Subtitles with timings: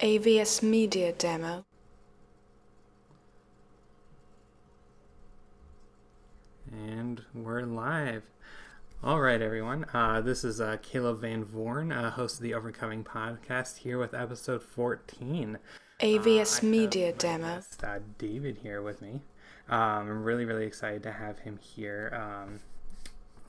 [0.00, 1.64] AVS Media Demo.
[6.70, 8.24] And we're live.
[9.02, 9.86] All right, everyone.
[9.94, 14.12] Uh, this is uh, Caleb Van Vorn, uh, host of the Overcoming podcast, here with
[14.12, 15.58] episode 14.
[16.00, 17.54] AVS Uh, Media have Demo.
[17.56, 19.22] guest, uh, David here with me.
[19.70, 22.12] Um, I'm really, really excited to have him here.
[22.14, 22.60] Um,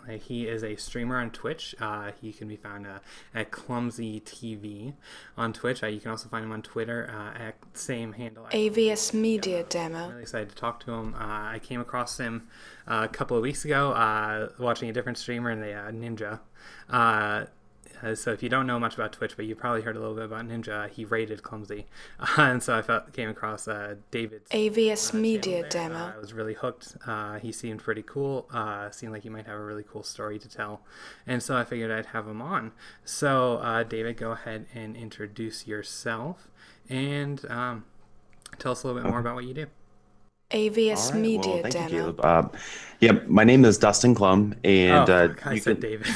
[0.07, 1.75] he is a streamer on Twitch.
[1.79, 2.99] Uh, he can be found uh,
[3.33, 4.93] at Clumsy TV
[5.37, 5.83] on Twitch.
[5.83, 8.45] Uh, you can also find him on Twitter uh, at same handle.
[8.51, 10.09] AVS Media I'm Demo.
[10.09, 11.13] really excited to talk to him.
[11.15, 12.47] Uh, I came across him
[12.87, 16.39] uh, a couple of weeks ago uh, watching a different streamer in the uh, Ninja.
[18.03, 19.99] Uh, uh, so if you don't know much about Twitch, but you probably heard a
[19.99, 21.85] little bit about Ninja, he rated Clumsy,
[22.37, 25.69] and so I felt, came across uh, David's AVS uh, Media there.
[25.69, 25.95] Demo.
[25.95, 26.97] Uh, I was really hooked.
[27.05, 28.47] Uh, he seemed pretty cool.
[28.51, 30.81] Uh, seemed like he might have a really cool story to tell,
[31.25, 32.71] and so I figured I'd have him on.
[33.03, 36.47] So uh, David, go ahead and introduce yourself
[36.89, 37.85] and um,
[38.59, 39.67] tell us a little bit more about what you do.
[40.51, 41.87] AVS All right, Media well, thank Demo.
[41.89, 42.19] you, Caleb.
[42.23, 42.47] Uh,
[43.01, 46.07] yeah, my name is Dustin Klum, and oh, uh, I you said can, David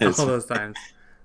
[0.18, 0.76] all those times.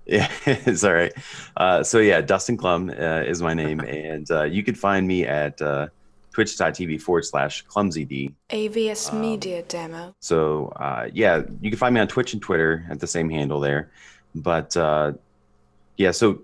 [0.06, 1.12] Yeah, it's all right.
[1.56, 5.26] Uh, so yeah, Dustin Klum uh, is my name, and uh, you can find me
[5.26, 5.88] at uh,
[6.32, 8.32] twitch.tv forward slash clumsyd.
[8.50, 10.14] AVS Um, Media Demo.
[10.20, 13.58] So uh, yeah, you can find me on Twitch and Twitter at the same handle
[13.60, 13.90] there.
[14.34, 15.12] But uh,
[15.96, 16.42] yeah, so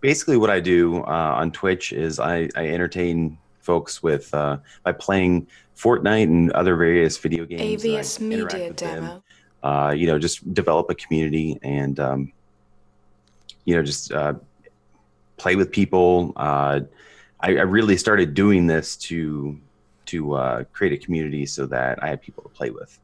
[0.00, 4.92] basically what I do uh, on Twitch is I, I entertain folks with uh, by
[4.92, 7.82] playing Fortnite and other various video games.
[7.84, 8.72] AVS Media.
[8.72, 9.22] Demo.
[9.62, 12.32] uh, you know, just develop a community and, um,
[13.64, 14.34] you know, just uh,
[15.36, 16.32] play with people.
[16.36, 16.80] Uh,
[17.40, 19.58] I, I really started doing this to
[20.06, 22.98] to uh, create a community so that I had people to play with.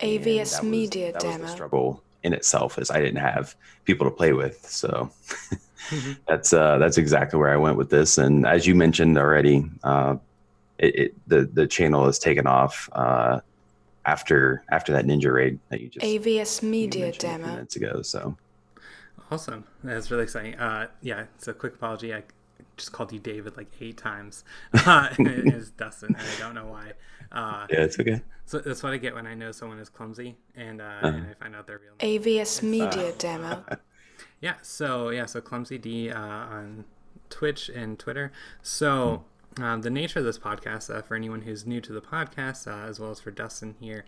[0.00, 1.52] AVS that was- Media that was the Demo.
[1.54, 3.54] struggle in itself, is I didn't have
[3.84, 4.64] people to play with.
[4.68, 5.10] So
[5.90, 6.16] Mhm.
[6.28, 8.18] that's uh, that's exactly where I went with this.
[8.18, 10.16] And as you mentioned already, uh,
[10.78, 13.40] it, it the the channel has taken off uh,
[14.04, 17.46] after after that ninja raid that you just AVS Media mentioned Demo.
[17.54, 18.02] minutes ago.
[18.02, 18.36] So
[19.30, 19.64] Awesome.
[19.82, 20.54] That's really exciting.
[20.56, 22.14] Uh, yeah, so quick apology.
[22.14, 22.22] I
[22.76, 24.44] just called you David like eight times.
[24.86, 26.92] Uh, it is Dustin, and I don't know why.
[27.32, 28.20] Uh, yeah, it's okay.
[28.44, 31.08] so that's what I get when I know someone is clumsy and, uh, Uh-huh.
[31.08, 32.20] and I find out their real name.
[32.22, 33.64] AVS Media Demo.
[34.40, 36.84] Yeah, so yeah, so Clumsy D uh, on
[37.30, 38.32] Twitch and Twitter.
[38.62, 39.24] So
[39.60, 42.86] um, the nature of this podcast, uh, for anyone who's new to the podcast, uh,
[42.88, 44.04] as well as for Dustin here,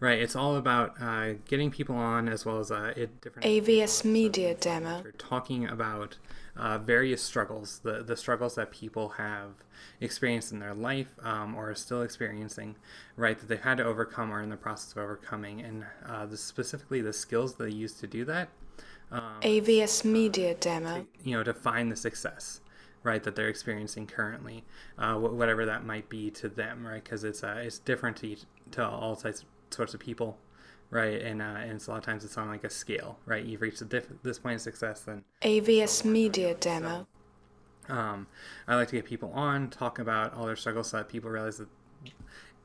[0.00, 0.18] right?
[0.18, 4.54] It's all about uh, getting people on, as well as uh, it different AVS Media
[4.54, 5.02] Demo.
[5.04, 6.16] we're talking about
[6.56, 9.50] uh, various struggles, the the struggles that people have
[10.00, 12.74] experienced in their life um, or are still experiencing,
[13.16, 13.38] right?
[13.38, 17.00] That they've had to overcome or in the process of overcoming, and uh, the, specifically
[17.00, 18.48] the skills they use to do that.
[19.10, 21.06] Um, AVS Media Demo.
[21.22, 22.60] you know, to find the success,
[23.02, 24.64] right, that they're experiencing currently,
[24.98, 27.02] uh, whatever that might be to them, right?
[27.02, 28.42] Because it's uh, it's different to each,
[28.72, 30.36] to all types sorts of people,
[30.90, 31.20] right?
[31.20, 33.44] And uh, and it's a lot of times it's on like a scale, right?
[33.44, 37.06] You've reached a diff- this point of success, then AVS Media Demo.
[37.88, 38.26] um,
[38.66, 41.58] I like to get people on, talk about all their struggles, so that people realize
[41.58, 41.68] that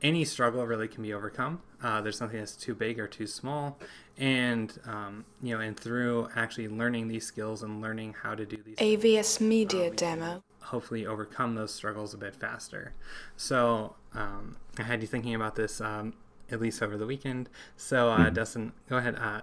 [0.04, 1.60] any struggle really can be overcome.
[1.82, 3.78] Uh, there's nothing that's too big or too small,
[4.18, 8.58] and um, you know, and through actually learning these skills and learning how to do
[8.64, 10.42] these, AVS Media Demo.
[10.60, 12.92] hopefully overcome those struggles a bit faster.
[13.36, 16.12] So um, I had you thinking about this um,
[16.50, 17.48] at least over the weekend.
[17.76, 19.16] So uh, Dustin, go ahead.
[19.16, 19.40] Uh,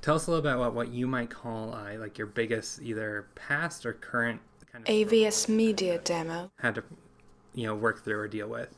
[0.00, 3.26] tell us a little bit about what you might call uh, like your biggest either
[3.34, 4.40] past or current
[4.70, 6.50] kind of AVS Media Demo.
[6.60, 6.84] had to
[7.54, 8.68] you know work through or deal with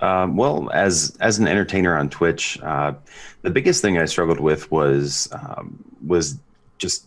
[0.00, 2.94] Um, well, as as an entertainer on Twitch, uh,
[3.42, 6.38] the biggest thing I struggled with was um, was
[6.78, 7.06] just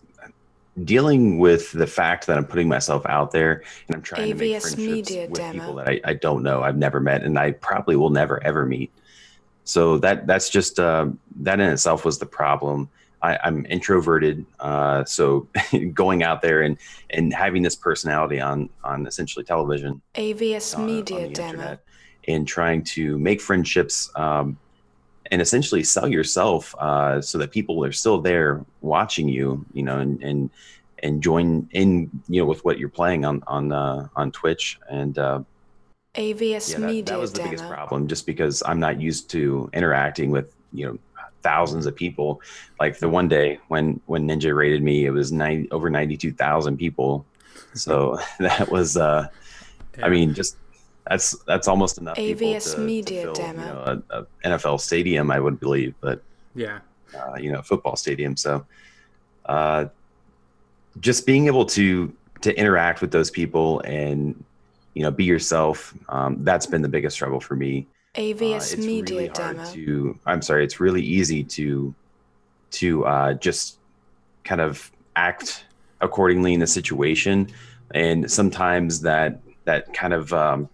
[0.84, 4.52] dealing with the fact that I'm putting myself out there and I'm trying to make
[4.53, 5.53] AVS friendships Media with Demo.
[5.53, 8.66] people that I, I don't know, I've never met, and I probably will never ever
[8.66, 8.91] meet.
[9.63, 11.08] So that that's just uh,
[11.41, 12.90] that in itself was the problem.
[13.23, 15.47] I, I'm introverted, uh, so
[15.94, 16.78] going out there and
[17.12, 21.49] and having this personality on on essentially television AVS on- on Media the Demo.
[21.52, 21.84] internet
[22.28, 24.58] and trying to make friendships um,
[25.32, 30.00] and essentially sell yourself uh, so that people are still there watching you, you know,
[30.00, 30.50] and and
[31.03, 35.18] and join in, you know, with what you're playing on on uh, on Twitch and.
[35.18, 35.41] Uh,
[36.16, 39.70] AVS yeah, that, Media that was the biggest problem just because i'm not used to
[39.72, 40.97] interacting with you know
[41.41, 42.41] thousands of people
[42.82, 47.26] like the one day when when ninja rated me it was 90 over 92000 people
[47.74, 49.28] so that was uh
[49.97, 50.06] Yeah.
[50.06, 50.58] i mean just
[51.09, 53.62] that's that's almost enough people AVS to, to Media fill, Demo.
[53.62, 56.22] you know, a, a nfl stadium i would believe but
[56.56, 56.80] yeah
[57.18, 58.66] uh, you know football stadium so
[59.46, 59.86] uh
[61.00, 64.44] just being able to to interact with those people and
[64.94, 68.86] you know be yourself um, that's been the biggest struggle for me Uh, AVS it's
[68.86, 69.66] Media really Demo.
[69.72, 71.94] to i'm sorry it's really easy to
[72.72, 73.78] to uh, just
[74.44, 75.66] kind of act
[76.02, 77.48] accordingly in a situation
[77.94, 80.68] and sometimes that that kind of um,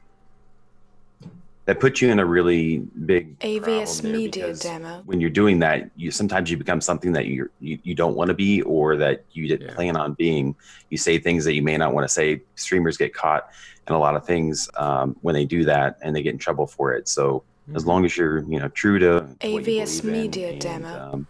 [1.68, 5.02] that puts you in a really big AVS Media Demo.
[5.06, 8.30] when you're doing that you sometimes you become something that you you, you don't want
[8.30, 9.76] to be or that you didn't Yeah.
[9.76, 10.56] plan on being
[10.90, 13.44] you say things that you may not want to say streamers get caught
[13.88, 16.68] in a lot of things um, when they do that and they get in trouble
[16.68, 17.44] for it so
[17.76, 20.88] as long as you're you know true to AVS Media and, Demo.
[21.14, 21.28] um,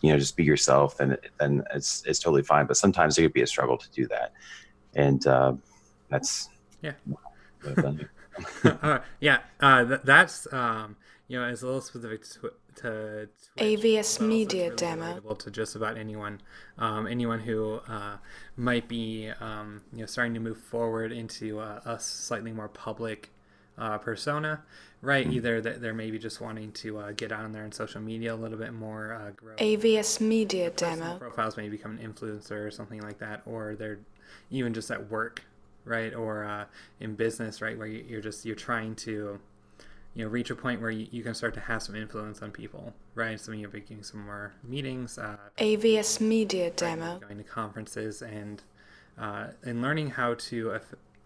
[0.00, 3.34] you know just be yourself then then it's it's totally fine but sometimes it could
[3.34, 4.32] be a struggle to do that
[4.94, 5.52] and uh,
[6.08, 6.48] that's
[6.80, 6.92] Yeah.
[8.36, 8.90] what I've done.
[8.90, 10.96] uh, yeah, uh, th- that's um,
[11.28, 15.14] you know, it's a little specific to, to Twitch, AVS Media really Demo.
[15.20, 16.40] relatable to just about anyone,
[16.78, 18.16] um, anyone who uh,
[18.56, 23.30] might be um, you know starting to move forward into a, a slightly more public
[23.78, 24.62] uh, persona,
[25.00, 25.26] right?
[25.26, 28.36] Either that they're maybe just wanting to uh, get on there in social media a
[28.36, 31.18] little bit more, uh, grow AVS Media Demo.
[31.18, 33.98] profiles maybe become an influencer or something like that or they're
[34.50, 35.42] even just at work
[35.84, 36.64] right or uh,
[37.00, 39.38] in business right where you- you're just you're trying to
[40.14, 42.50] you know reach a point where you, you can start to have some influence on
[42.50, 47.18] people right so you're making some more meetings uh, AVS Media right, Demo.
[47.18, 48.62] going to conferences and
[49.18, 50.78] uh, and learning how to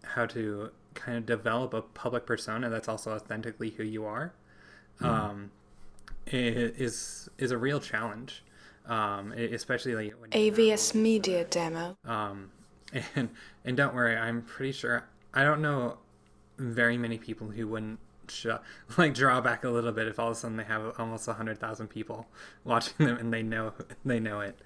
[0.04, 4.32] how to kind of develop a public persona that's also authentically who you are
[5.00, 5.50] um,
[6.26, 8.42] is is a real challenge
[8.86, 11.96] um, especially like when AVS Media Demo.
[12.06, 12.50] um,
[13.14, 13.30] and
[13.64, 15.04] and don't worry, I'm pretty sure
[15.34, 15.98] I don't know
[16.58, 18.46] very many people who wouldn't sh-
[18.98, 21.34] like draw back a little bit if all of a sudden they have almost a
[21.34, 22.26] hundred thousand people
[22.64, 23.72] watching them and they know
[24.04, 24.58] they know it.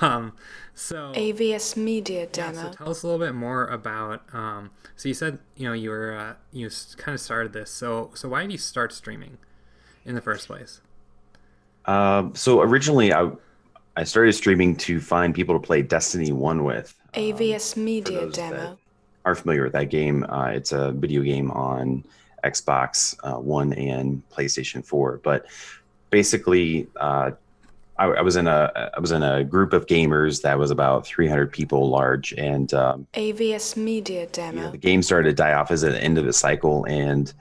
[0.00, 0.34] Um,
[0.74, 4.22] so AVS Media yeah, so tell us a little bit more about.
[4.32, 7.70] Um, so you said you know you were uh, you kind of started this.
[7.70, 9.38] So so why did you start streaming
[10.04, 10.80] in the first place?
[11.86, 13.30] Um, so originally, I
[13.96, 16.94] I started streaming to find people to play Destiny One with.
[17.14, 18.78] Um, AVS for Media Demo.
[19.24, 22.04] are familiar with that game, uh, it's a video game on
[22.44, 25.20] Xbox uh, One and PlayStation Four.
[25.22, 25.46] But
[26.10, 27.32] basically, uh,
[27.98, 31.06] I, I was in a I was in a group of gamers that was about
[31.06, 34.70] 300 people large, and um, AVS Media you know, Demo.
[34.70, 37.32] the game started to die off as at the end of the cycle and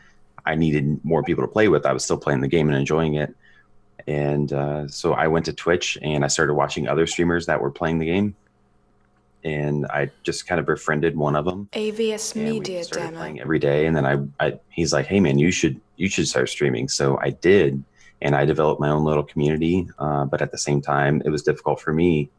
[0.45, 3.15] i needed more people to play with i was still playing the game and enjoying
[3.15, 3.35] it
[4.07, 7.71] and uh, so i went to twitch and i started watching other streamers that were
[7.71, 8.35] playing the game
[9.43, 13.17] and i just kind of befriended one of them AVS and we Media started Demo.
[13.19, 16.27] playing every day and then I, I he's like hey man you should you should
[16.27, 17.81] start streaming so i did
[18.21, 21.41] and i developed my own little community uh, but at the same time it was
[21.43, 22.29] difficult for me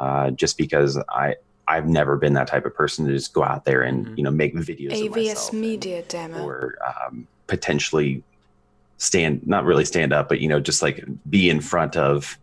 [0.00, 1.34] uh, just because i
[1.68, 4.16] i've never been that type of person to just go out there and Mhm.
[4.18, 6.42] you know make videos of AVS myself and- Media Demo.
[6.46, 8.22] or um, potentially
[8.98, 12.38] stand not really stand up but you know just like be in front of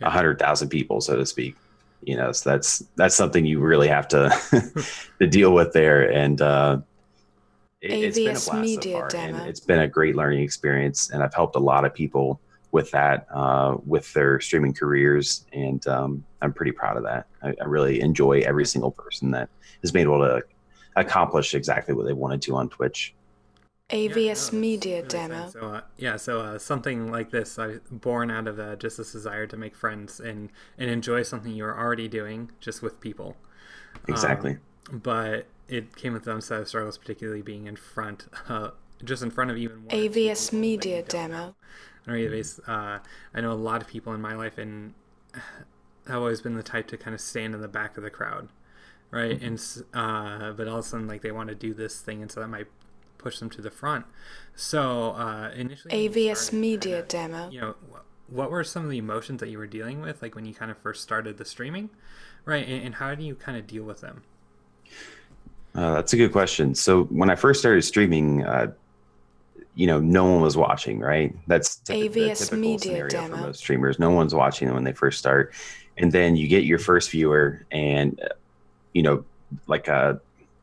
[0.00, 0.10] a Yeah.
[0.10, 1.56] hundred thousand people so to speak
[2.02, 4.30] you know so that's that's something you really have to
[5.20, 6.10] to deal with there.
[6.10, 6.78] And uh
[7.80, 9.38] it, it's been a blast Media so far Demo.
[9.38, 12.40] and it's been a great learning experience and i've helped a lot of people
[12.72, 17.26] with that uh, with their streaming careers and um, i'm pretty proud of that.
[17.42, 19.48] I, I really enjoy every single person that
[19.82, 20.42] has been able to
[20.96, 23.14] accomplish exactly what they wanted to on twitch
[24.04, 25.02] Yeah, no, AVS Media really.
[25.02, 25.52] Demo.
[25.52, 29.12] So uh, yeah, so uh, something like this, uh, born out of uh, just this
[29.12, 33.36] desire to make friends and and enjoy something you're already doing just with people.
[34.08, 34.60] exactly Um,
[34.92, 38.70] but it came with its own set of struggles, particularly being in front, uh,
[39.04, 41.54] just in front of even one AVS people that you Media Demo.
[42.06, 42.12] know.
[42.12, 43.00] I know AVS, uh,
[43.34, 44.94] I know a lot of people in my life, and
[46.08, 48.48] I've always been the type to kind of stand in the back of the crowd,
[49.10, 49.40] right?
[49.42, 49.60] And
[49.94, 52.40] uh, but all of a sudden, like they want to do this thing, and so
[52.40, 52.68] that might
[53.26, 54.06] push them to the front.
[54.54, 57.50] So uh, initially, AVS started, Media kinda, Demo.
[57.50, 57.74] you know,
[58.28, 60.70] what were some of the emotions that you were dealing with, like when you kind
[60.70, 61.90] of first started the streaming,
[62.44, 62.64] right?
[62.64, 64.22] And, and how do you kind of deal with them?
[65.74, 66.72] Uh, that's a good question.
[66.76, 68.72] So when I first started streaming, uh,
[69.74, 71.34] you know, no one was watching, right?
[71.48, 73.36] That's typ- the AVS typical Media scenario for Demo.
[73.38, 73.98] most streamers.
[73.98, 75.52] No one's watching them when they first start,
[75.98, 78.28] and then you get your first viewer, and uh,
[78.94, 79.24] you know,
[79.66, 80.20] like a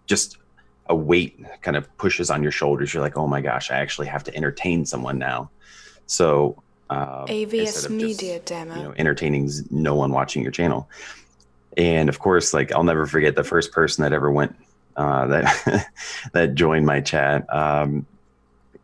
[0.08, 0.38] just
[0.88, 2.94] a weight kind of pushes on your shoulders.
[2.94, 5.50] You're like, oh my gosh, I actually have to entertain someone now.
[6.08, 8.76] So uh, AVS instead of just, Media Demo.
[8.76, 10.90] you know entertaining no one watching your channel
[11.78, 14.56] and of course like i'll never forget the first person that ever went
[14.96, 15.88] uh, that
[16.34, 18.06] that joined my chat um,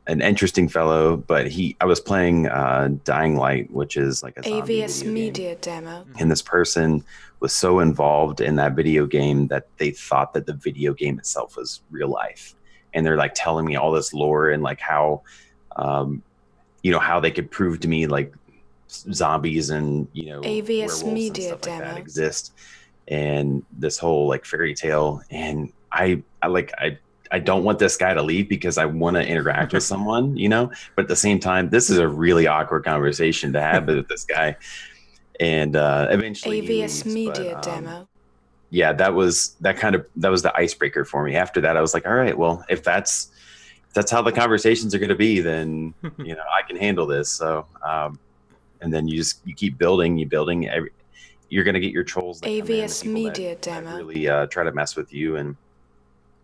[0.09, 4.41] an interesting fellow, but he I was playing uh, Dying Light, which is like a
[4.41, 5.05] AVS.
[5.05, 6.05] Media Demo.
[6.19, 7.03] and this person
[7.39, 11.55] was so involved in that video game that they thought that the video game itself
[11.55, 12.55] was real life
[12.93, 15.21] and they're like telling me all this lore and like how
[15.75, 16.21] um
[16.83, 18.33] you know how they could prove to me like
[18.89, 21.97] zombies and you know AVS werewolves and Media stuff like that Demo.
[21.99, 22.53] exist
[23.07, 26.97] and this whole like fairy tale and i i like i
[27.31, 30.50] I don't want this guy to leave because I want to interact with someone, you
[30.50, 30.71] know.
[30.95, 34.25] But at the same time, this is a really awkward conversation to have with this
[34.25, 34.55] guy.
[35.39, 38.07] And uh, eventually, AVS leaves, Media but, um, Demo.
[38.71, 41.36] yeah, that was that kind of that was the icebreaker for me.
[41.36, 43.31] After that, I was like, all right, well, if that's
[43.88, 47.05] if that's how the conversations are going to be, then you know I can handle
[47.07, 47.29] this.
[47.29, 48.19] So, um,
[48.81, 50.67] and then you just you keep building, you building.
[50.67, 50.91] Every,
[51.48, 52.41] you're going to get your trolls.
[52.41, 53.98] that come in, the AVS that- Media that Demo.
[53.98, 55.55] really uh, try to mess with you, and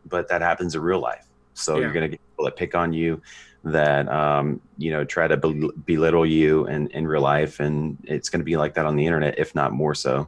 [0.06, 1.26] but that happens in real life.
[1.54, 1.84] So Yeah.
[1.84, 3.22] you're going to get people that pick on you,
[3.64, 8.30] that um, you know try to bel- belittle you in in real life, and it's
[8.30, 10.28] going to be like that on the internet, if not more so.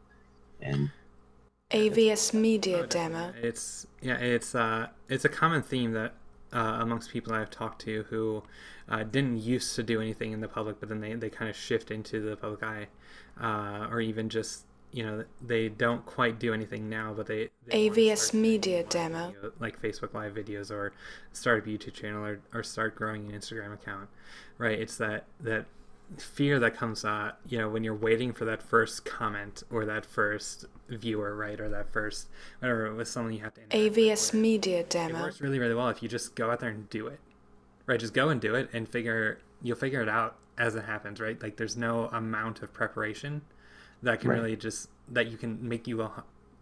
[0.62, 0.89] And
[1.72, 2.88] AVS Media.
[2.88, 3.34] Demo.
[3.41, 6.13] It's yeah, it's uh, it's a common theme that
[6.53, 8.43] uh, amongst people I've talked to who
[8.89, 11.57] uh, didn't used to do anything in the public, but then they, they kind of
[11.57, 12.88] shift into the public eye,
[13.39, 17.89] uh, or even just you know they don't quite do anything now, but they, they
[17.89, 19.27] AVS Media Demo.
[19.32, 20.94] video- like Facebook Live videos, or
[21.34, 24.10] start a YouTube channel, or, or start growing an Instagram account,
[24.58, 24.79] right?
[24.79, 25.65] It's that that
[26.17, 30.06] fear that comes out you know when you're waiting for that first comment or that
[30.06, 31.60] first viewer right?
[31.60, 32.27] Or that first
[32.60, 35.89] whatever with someone you have to with, AVS where Media it works really really well
[35.89, 37.20] if you just go out there and do it
[37.88, 38.00] right?
[38.00, 41.41] Just go and do it and figure you'll figure it out as it happens right?
[41.44, 43.41] Like there's no amount of preparation
[44.04, 44.38] that can Right.
[44.38, 46.10] really just that you can make you uh,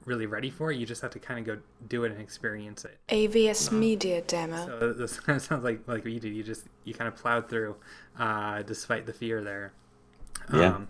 [0.06, 2.86] really ready for it you just have to kind of go do it and experience
[2.86, 4.66] it AVS Media Demo.
[4.68, 6.34] so this kind of sounds like like you did.
[6.34, 7.76] You just you kind of plowed through,
[8.20, 9.74] uh, despite the fear there.
[10.54, 10.76] Yeah.
[10.76, 10.88] Um,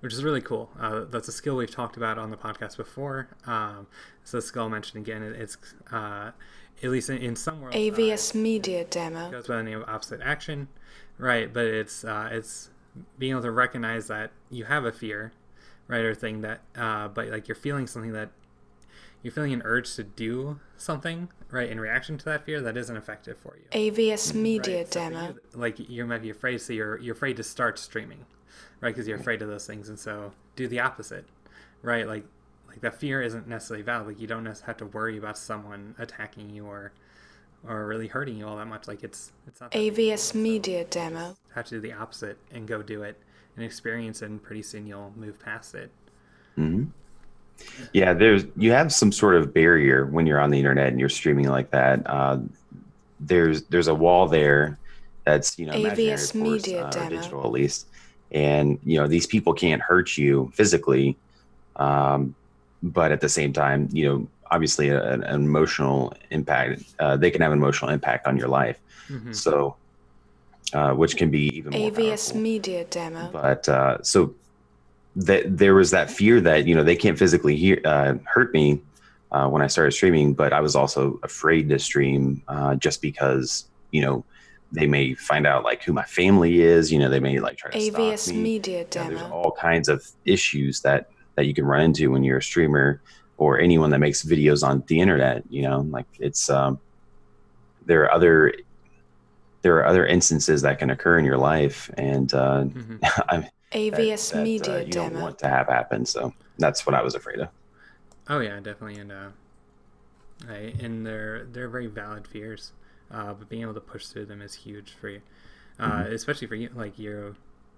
[0.00, 0.70] which is really cool.
[0.78, 3.28] Uh, that's a skill we've talked about on the podcast before.
[3.46, 3.86] Um,
[4.22, 5.22] so the skill I mentioned again.
[5.22, 5.56] It, it's
[5.90, 6.30] uh,
[6.82, 7.74] at least in, in some worlds.
[7.74, 9.30] uh, AVS Media it Demo.
[9.30, 10.68] goes by the name of opposite action,
[11.16, 11.52] right?
[11.52, 12.70] But it's uh, it's
[13.18, 15.32] being able to recognize that you have a fear,
[15.88, 18.30] right, or thing that, uh, but like you're feeling something that
[19.22, 22.96] you're feeling an urge to do something, right, in reaction to that fear that isn't
[22.96, 23.64] effective for you.
[23.72, 25.26] AVS Media Right, so Demo.
[25.28, 28.24] you, like you might be afraid, so you're you're afraid to start streaming,
[28.80, 28.90] right?
[28.94, 31.26] Because you're afraid of those things, and so do the opposite,
[31.82, 32.06] right?
[32.06, 32.24] Like
[32.68, 34.06] like that fear isn't necessarily valid.
[34.08, 36.92] Like you don't have to worry about someone attacking you or
[37.66, 38.86] or really hurting you all that much.
[38.86, 39.72] Like it's it's not.
[39.72, 40.16] that big a deal.
[40.16, 41.36] AVS Media Demo.
[41.54, 43.20] Have to do the opposite and go do it
[43.58, 45.90] and experience it, and pretty soon you'll move past it.
[46.56, 46.90] hmm
[47.92, 51.08] Yeah, there's you have some sort of barrier when you're on the internet and you're
[51.08, 52.02] streaming like that.
[52.06, 52.38] Uh,
[53.20, 54.80] there's there's a wall there
[55.26, 57.08] that's you know AVS of course, Media uh, Demo.
[57.08, 57.88] digital at least,
[58.30, 61.18] and you know these people can't hurt you physically,
[61.76, 62.36] um,
[62.82, 66.82] but at the same time, you know obviously a- an, an emotional impact.
[66.98, 69.32] Uh, they can have an emotional impact on your life, Mhm.
[69.32, 69.78] so
[70.74, 73.30] uh, which can be even more AVS powerful Media Demo.
[73.32, 74.34] but uh, so
[75.16, 78.80] that there was that fear that you know they can't physically hear, uh, hurt me
[79.32, 83.66] uh, when I started streaming, but I was also afraid to stream uh, just because
[83.90, 84.24] you know
[84.72, 86.92] they may find out like who my family is.
[86.92, 88.42] You know, they may like try to AVS me.
[88.42, 89.34] Media You know, there's Demo.
[89.34, 93.00] all kinds of issues that that you can run into when you're a streamer
[93.38, 95.44] or anyone that makes videos on the internet.
[95.50, 96.78] You know, like it's um,
[97.86, 98.54] there are other
[99.62, 102.98] there are other instances that can occur in your life, and uh, Mhm.
[103.28, 105.22] I'm that- AVS that, uh, Media you don't Demo.
[105.24, 106.06] want to have happen.
[106.06, 107.48] So that's what I was afraid of.
[108.28, 109.28] Oh yeah, definitely, and uh,
[110.48, 112.72] I, and they're they're very valid fears,
[113.10, 115.20] uh, but being able to push through them is huge for you,
[115.80, 116.70] uh, especially for you.
[116.74, 117.34] Like you're,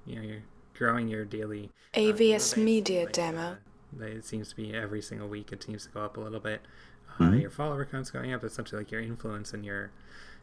[0.06, 0.42] you know, you're
[0.76, 3.56] growing your daily uh, AVS base, Media like, Demo.
[4.00, 5.52] uh, it seems to be every single week.
[5.52, 6.60] It seems to go up a little bit.
[7.18, 7.40] Uh, Mhm.
[7.40, 8.44] Your follower count's going up.
[8.44, 9.90] Essentially, like your influence and your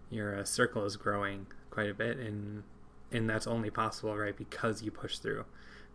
[0.09, 2.63] your uh, circle is growing quite a bit, and
[3.11, 5.45] and that's only possible, right, because you push through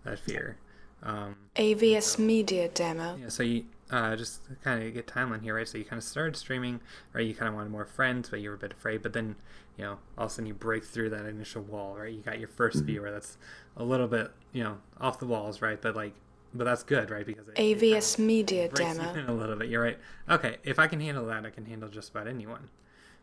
[0.05, 0.57] that fear.
[1.03, 3.19] Um, AVS Media Demo.
[3.21, 5.69] yeah, so you uh, just kind of get timeline here, right?
[5.69, 6.81] So you kind of started streaming,
[7.13, 7.27] right?
[7.27, 9.03] You kind of wanted more friends, but you were a bit afraid.
[9.03, 9.37] But then,
[9.77, 12.13] you know, all of a sudden you break through that initial wall, right?
[12.13, 12.87] You got your 1st Mhm.
[12.87, 13.37] viewer that's
[13.77, 15.81] a little bit, you know, off the walls, right?
[15.81, 16.15] But like,
[16.55, 17.27] but that's good, right?
[17.27, 19.13] Because it, it AVS kinda Media Demo.
[19.29, 19.69] a little bit.
[19.69, 19.99] You're right.
[20.31, 22.69] Okay, if I can handle that, I can handle just about anyone.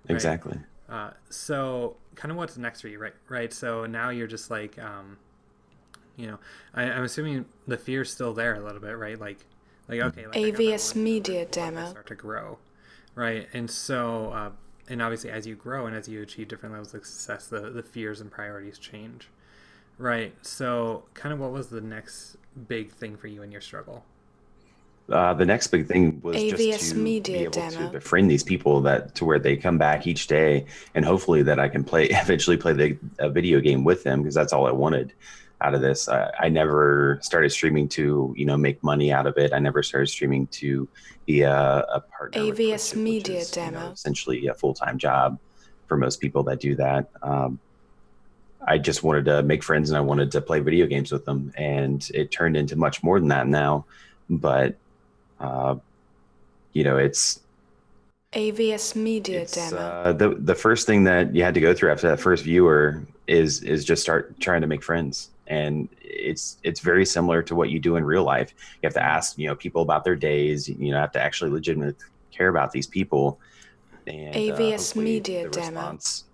[0.08, 0.15] Right.
[0.15, 0.60] Exactly.
[0.89, 3.13] Uh, so kind of what's next for you, right?
[3.27, 3.53] Right.
[3.53, 5.17] So now you're just like, um,
[6.15, 6.39] you know,
[6.74, 9.19] I, I'm assuming the fear's still there a little bit, right?
[9.19, 9.46] Like,
[9.88, 11.89] like okay, like I got that AVS Media Demo.
[11.89, 12.58] start to grow,
[13.15, 13.48] right?
[13.53, 14.51] And so, uh,
[14.88, 17.84] and obviously as you grow and as you achieve different levels of success, the the
[17.84, 19.29] fears and priorities change.
[19.98, 20.34] Right.
[20.46, 24.05] So, kind of, what was the next big thing for you in your struggle?
[25.12, 27.88] Uh, the next big thing was AVS just to Media be able demo.
[27.88, 31.60] to befriend these people that to where they come back each day, and hopefully that
[31.60, 34.72] I can play eventually play the a video game with them because that's all I
[34.72, 35.13] wanted
[35.62, 36.08] out of this.
[36.08, 39.54] I, I never started streaming to you know make money out of it.
[39.54, 40.88] I never started streaming to
[41.25, 42.42] be a, a partner.
[42.42, 43.92] AVS which Media is, you know, demo.
[43.92, 45.39] essentially a full time job
[45.88, 47.10] for most people that do that.
[47.22, 47.60] Um,
[48.66, 51.54] I just wanted to make friends and I wanted to play video games with them,
[51.58, 53.86] and it turned into much more than that now.
[54.30, 54.75] But
[55.39, 55.75] uh,
[56.74, 57.39] you know, it's
[58.34, 59.96] AVS Media it's demo.
[60.03, 63.05] uh, the the first thing that you had to go through after that first viewer
[63.27, 67.69] is is just start trying to make friends, and it's it's very similar to what
[67.69, 68.51] you do in real life.
[68.81, 70.67] You have to ask you know people about their days.
[70.67, 71.96] You know, have to actually legitimately
[72.36, 73.39] care about these people.
[74.08, 75.55] And, uh, AVS hopefully Media the demo.
[75.58, 76.25] response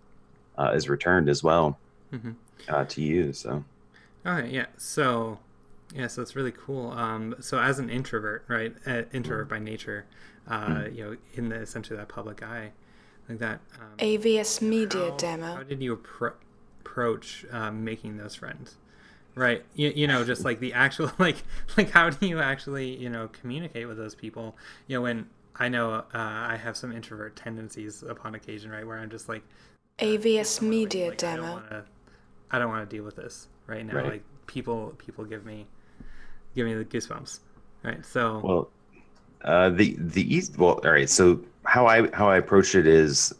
[0.57, 1.79] uh, is returned as well
[2.11, 2.35] hmm
[2.69, 3.33] uh, to you.
[3.33, 3.65] So
[4.25, 4.67] All right, yeah.
[4.77, 5.39] So,
[5.95, 6.91] yeah, so it's really cool.
[6.91, 10.05] Um, so as an introvert, right, uh, introvert by nature,
[10.47, 12.71] uh, you know, in the essentially that public eye,
[13.29, 13.59] like that.
[13.79, 15.55] Um, AVS Media how, demo.
[15.55, 16.33] How did you appro-
[16.81, 18.75] approach um, making those friends?
[19.35, 21.37] Right, you, you know, just like the actual like
[21.77, 24.55] like how do you actually you know communicate with those people?
[24.87, 28.97] You know, when I know uh, I have some introvert tendencies upon occasion, right, where
[28.97, 29.43] I'm just like
[29.99, 31.83] AVS someone, like- Media like, I demo.
[32.51, 33.95] I don't want to deal with this right now.
[33.95, 34.05] Right.
[34.05, 35.65] Like people, people give me,
[36.55, 37.39] give me the goosebumps.
[37.83, 38.05] Right.
[38.05, 38.71] So Well,
[39.43, 40.57] uh, the the east.
[40.57, 41.09] Well, all right.
[41.09, 43.33] So how I how I approach it is,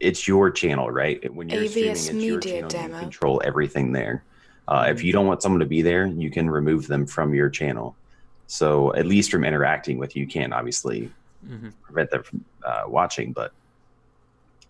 [0.00, 1.18] it's your channel, right?
[1.34, 2.68] When you're AVS streaming, it's your Media channel.
[2.70, 2.94] demo.
[2.94, 4.24] You control everything there.
[4.68, 5.04] Uh, If Mhm.
[5.04, 7.96] you don't want someone to be there, you can remove them from your channel.
[8.46, 11.10] So at least from interacting with you, you can't obviously
[11.44, 11.72] mhm.
[11.82, 13.52] prevent them from uh, watching, but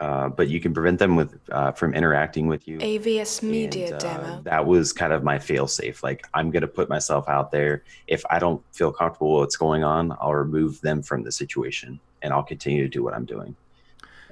[0.00, 2.78] uh, but you can prevent them with uh, from interacting with you.
[2.78, 4.40] AVS Media And, uh, demo.
[4.42, 6.02] That was kind of my fail safe.
[6.02, 7.82] Like I'm going to put myself out there.
[8.06, 11.98] If I don't feel comfortable with what's going on, I'll remove them from the situation
[12.22, 13.56] and I'll continue to do what I'm doing.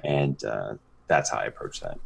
[0.03, 0.75] And uh,
[1.07, 1.97] that's how I approach that.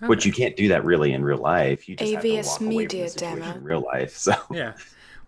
[0.00, 0.28] Which Okay.
[0.28, 1.88] you can't do that really in real life.
[1.88, 3.54] You just have to AVS walk away from Media the demo.
[3.54, 4.16] in real life.
[4.26, 4.72] So yeah.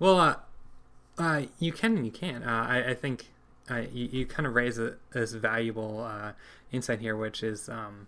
[0.01, 0.35] Well, uh,
[1.19, 2.45] uh, you can and you can't.
[2.45, 3.27] Uh, I, I think
[3.71, 6.33] uh, you, you kind of raise a, this valuable uh,
[6.73, 8.07] insight here, which is um,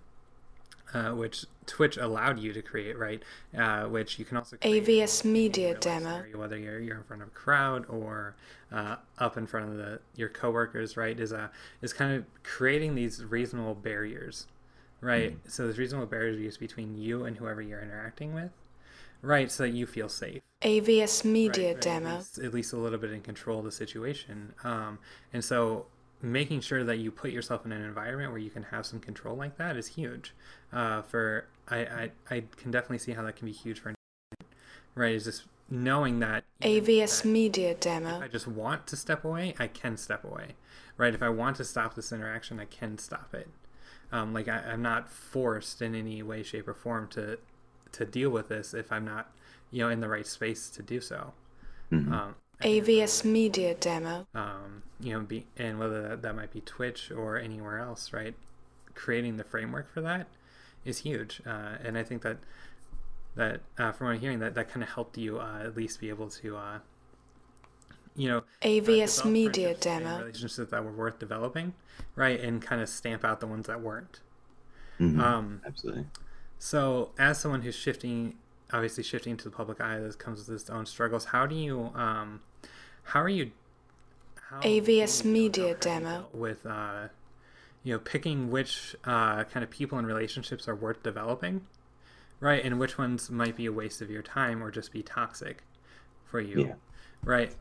[0.95, 3.23] uh, which Twitch allowed you to create, right?
[3.57, 6.25] Uh, which you can also create AVS Media demo.
[6.35, 8.37] whether you're, you're in front of a crowd or
[8.73, 11.19] uh, up in front of the your coworkers, right?
[11.19, 11.49] Is uh,
[11.83, 14.47] is kind of creating these reasonable barriers,
[15.01, 15.37] right?
[15.47, 18.51] So there's reasonable barriers between you and whoever you're interacting with,
[19.23, 19.51] right?
[19.51, 22.09] So that you feel safe AVS Media right, demo.
[22.11, 24.55] At least, at least a little bit in control of the situation.
[24.65, 24.99] Um,
[25.33, 25.87] and so
[26.21, 29.37] making sure that you put yourself in an environment where you can have some control
[29.37, 30.35] like that is huge.
[30.73, 33.95] Uh, for I, I, I can definitely see how that can be huge for
[34.95, 35.15] right.
[35.15, 38.21] Is just knowing that AVS that Media if demo.
[38.21, 40.57] I just want to step away, I can step away.
[40.97, 41.15] Right.
[41.15, 43.49] If I want to stop this interaction, I can stop it.
[44.11, 47.39] Um, like I, I'm not forced in any way, shape, or form to
[47.93, 49.31] to deal with this if I'm not,
[49.71, 51.35] you know, in the right space to do so.
[51.93, 52.13] Mhm.
[52.13, 54.27] Um, I think it's AVS Media demo.
[54.35, 58.35] um, you know, be, and whether that, that might be Twitch or anywhere else, right?
[58.95, 60.27] Creating the framework for that
[60.85, 62.39] is huge, uh, and I think that
[63.37, 66.01] that uh, from what I'm hearing, that that kind of helped you uh, at least
[66.01, 66.79] be able to, uh,
[68.17, 70.19] you know, uh, AVS develop Media demo.
[70.19, 71.75] relationships that were worth developing,
[72.17, 74.21] right, and kind of stamp out the ones that weren't.
[75.01, 75.21] Mhm.
[75.21, 76.07] Um, absolutely.
[76.59, 78.35] So, as someone who's shifting,
[78.73, 81.27] obviously shifting to the public eye, this comes with its own struggles.
[81.27, 82.41] How do you, um,
[83.05, 83.53] how are you?
[84.51, 86.27] How AVS you Media how have you demo.
[86.33, 87.09] with, uh,
[87.85, 91.67] you know, picking which uh, kind of people and relationships are worth developing,
[92.41, 95.63] right, and which ones might be a waste of your time or just be toxic
[96.25, 96.75] for you, Yeah.
[97.25, 97.55] right?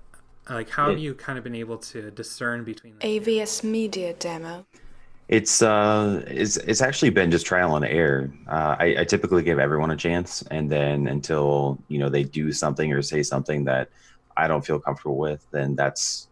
[0.49, 3.07] Like, how have you kind of been able to discern between the two?
[3.07, 4.65] AVS Media demo.
[5.29, 8.31] It's uh, it's it's actually been just trial and error.
[8.47, 12.53] Uh, I, I typically give everyone a chance, and then until you know they do
[12.53, 13.89] something or say something that
[14.37, 16.29] I don't feel comfortable with, then that's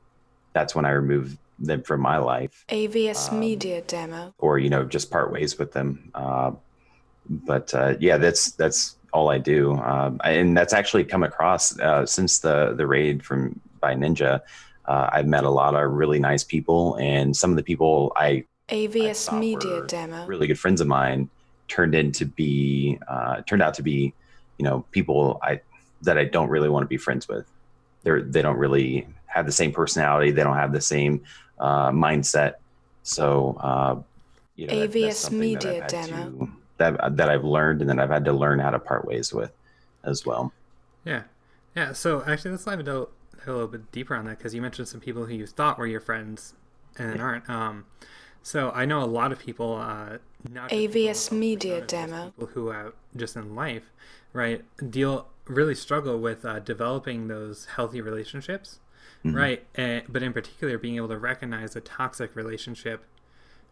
[0.53, 4.33] that's when I remove them from my life, AVS Um, Media demo.
[4.37, 6.09] or you know just part ways with them.
[6.15, 6.51] Uh,
[7.29, 12.05] but uh, yeah, that's that's all I do, um, and that's actually come across uh,
[12.05, 14.39] since the the raid from by Ninja.
[14.85, 18.45] Uh, I've met a lot of really nice people, and some of the people I
[18.69, 20.25] AVS Media were demo.
[20.25, 21.29] really good friends of mine
[21.67, 24.13] turned into be uh, turned out to be
[24.57, 25.61] you know people I
[26.01, 27.45] that I don't really want to be friends with.
[28.03, 30.31] They're they don't really have the same personality.
[30.31, 31.23] They don't have the same
[31.59, 32.53] uh, mindset.
[33.03, 34.01] So uh,
[34.55, 36.45] you know, AVS that I've Media had Demo.
[36.45, 39.31] to- that that I've learned and then I've had to learn how to part ways
[39.33, 39.51] with
[40.03, 40.51] as well.
[41.05, 41.23] Yeah,
[41.75, 41.93] yeah.
[41.93, 43.07] So actually, let's dive into
[43.47, 45.87] a little bit deeper on that because you mentioned some people who you thought were
[45.87, 46.53] your friends
[46.97, 47.49] and then aren't.
[47.49, 47.85] Um,
[48.45, 52.25] so I know a lot of people, uh, not just people AVS Media Demo.
[52.25, 53.91] people who uh, just in life,
[54.33, 58.81] right, deal really struggle with uh, developing those healthy relationships,
[59.23, 59.65] right?
[59.73, 63.03] And, but in particular, being able to recognize a toxic relationship.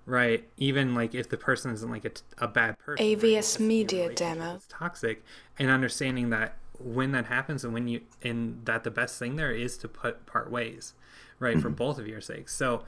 [0.05, 3.47] Right, even like if the person isn't like a, t- a bad person, AVS it's
[3.47, 4.55] just the Media Demo.
[4.55, 5.23] is toxic,
[5.57, 9.53] and understanding that when that happens and when you and that the best thing there
[9.53, 10.93] is to put part ways,
[11.39, 12.53] right, for both of your sakes.
[12.53, 12.83] So,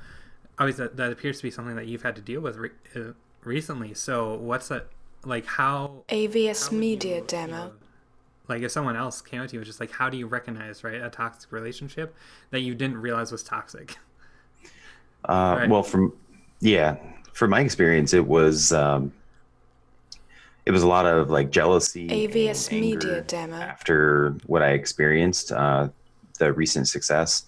[0.60, 3.14] obviously, that, that appears to be something that you've had to deal with re- uh,
[3.44, 3.94] recently.
[3.94, 4.88] So, what's that
[5.24, 5.46] like?
[5.46, 7.48] How AVS how Media you, you Demo.
[7.48, 7.72] know,
[8.48, 10.84] like if someone else came up to you, was just like, how do you recognize
[10.84, 12.16] right a toxic relationship
[12.52, 13.98] that you didn't realize was toxic?
[15.28, 15.70] Uh, Right.
[15.70, 16.14] Well, from
[16.60, 16.98] yeah,
[17.34, 19.12] from my experience, it was um,
[20.66, 23.56] it was a lot of like jealousy, AVS Media Demo.
[23.56, 25.90] after what I experienced, uh,
[26.40, 27.46] the recent success,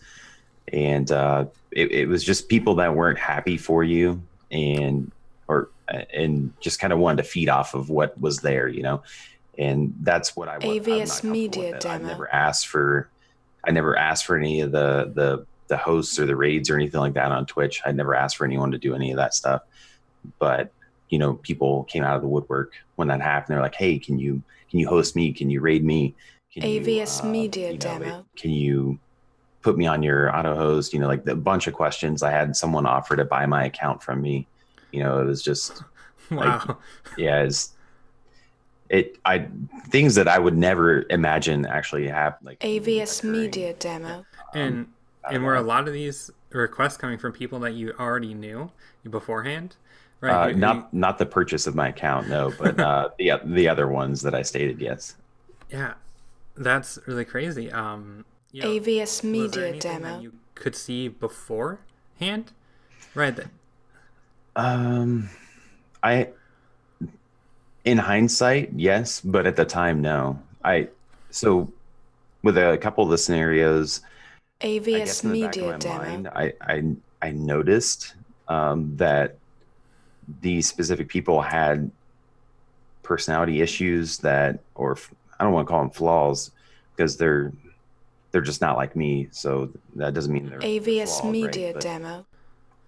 [0.72, 5.12] and uh, it, it was just people that weren't happy for you, and
[5.48, 5.70] or
[6.14, 9.04] and just kind of wanted to feed off of what was there, you know,
[9.58, 10.58] and that's what I.
[10.58, 11.86] wa- AVS Media it.
[11.86, 13.10] I never asked for,
[13.66, 17.00] I never asked for any of the the the hosts or the raids or anything
[17.00, 17.82] like that on Twitch.
[17.86, 19.62] I never asked for anyone to do any of that stuff,
[20.40, 20.72] but
[21.10, 23.56] you know, people came out of the woodwork when that happened.
[23.56, 25.32] They're like, "Hey, can you can you host me?
[25.32, 26.16] Can you raid me?
[26.54, 28.26] Can you, AVS uh, Media you know, Demo.
[28.36, 29.00] Can you
[29.68, 30.94] put me on your auto host?
[30.94, 32.24] You know, like a bunch of questions.
[32.24, 34.48] I had someone offer to buy my account from me.
[34.94, 35.84] You know, it was just
[36.32, 36.78] wow.
[37.18, 37.74] yeah, it's
[38.90, 39.48] it I
[39.90, 42.48] things that I would never imagine actually happen.
[42.48, 43.42] Like AVS occurring.
[43.42, 44.26] Media Demo.
[44.54, 44.88] and
[45.26, 48.34] I and don't were a lot of these requests coming from people that you already
[48.34, 48.72] knew
[49.10, 49.76] beforehand,
[50.22, 50.32] right?
[50.32, 53.68] Uh, Who- who- not not the purchase of my account, no, but uh, the the
[53.68, 55.18] other ones that I stated, yes.
[55.70, 55.96] yeah,
[56.56, 57.70] that's really crazy.
[57.70, 58.24] Um,
[58.58, 60.20] you know, AVS was there Media that Demo.
[60.20, 62.52] you could see beforehand,
[63.14, 63.36] right?
[63.36, 63.52] Then.
[64.56, 65.30] Um,
[66.02, 66.30] I,
[67.86, 70.42] in hindsight, yes, but at the time, no.
[70.64, 70.88] I
[71.30, 71.72] so
[72.42, 74.02] with a couple of the scenarios,
[74.62, 76.36] I guess AVS in the back Media of my mind, Demo.
[76.36, 76.84] I I
[77.22, 78.16] I noticed
[78.48, 79.38] um, that
[80.42, 81.92] these specific people had
[83.04, 84.98] personality issues that, or
[85.40, 86.52] I don't want to call them flaws,
[86.96, 87.54] because they're
[88.38, 89.28] they're just not like me.
[89.32, 91.32] So that doesn't mean they're they're AVS flawed, right?
[91.32, 92.26] Media But, Demo.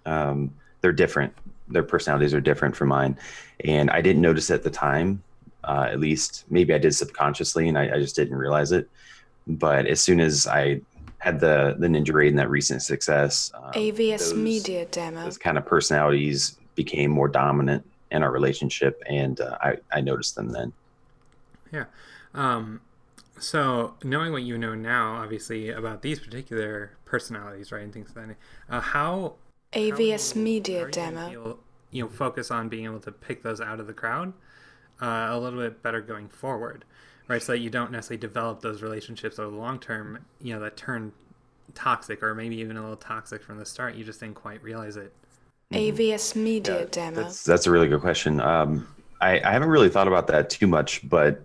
[0.06, 1.34] um, they're different.
[1.70, 3.18] Their personalities are different from mine,
[3.66, 5.24] and I didn't notice at the time.
[5.64, 8.88] Uh, at least maybe I did subconsciously, and I, I just didn't realize it.
[9.48, 10.82] But as soon as I
[11.18, 15.24] had the the ninja raid and that recent success, um, AVS those- Media Demo.
[15.24, 20.36] those kind of personalities became more dominant in our relationship, and uh, I I noticed
[20.36, 20.74] them then.
[21.72, 21.86] yeah.
[22.36, 22.82] Um,
[23.40, 28.28] so knowing what you know now, obviously about these particular personalities, right, and things like
[28.30, 28.38] that,
[28.70, 29.36] uh, how
[29.74, 31.30] how AVS you- Media how are you Demo.
[31.30, 31.60] feel-
[31.92, 34.34] you know, focus on being able to pick those out of the crowd
[35.02, 36.86] uh, a little bit better going forward,
[37.28, 37.42] right?
[37.42, 40.78] So that you don't necessarily develop those relationships over the long term, you know, that
[40.78, 41.14] turn
[41.74, 43.96] toxic or maybe even a little toxic from the start.
[43.96, 45.14] You just didn't quite realize it.
[45.74, 47.24] AVS Media Yeah, Demo.
[47.24, 48.40] That's that's a really good question.
[48.40, 48.88] Um,
[49.22, 51.44] I, I haven't really thought about that too much, but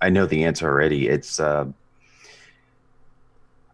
[0.00, 1.08] I know the answer already.
[1.08, 1.66] It's uh,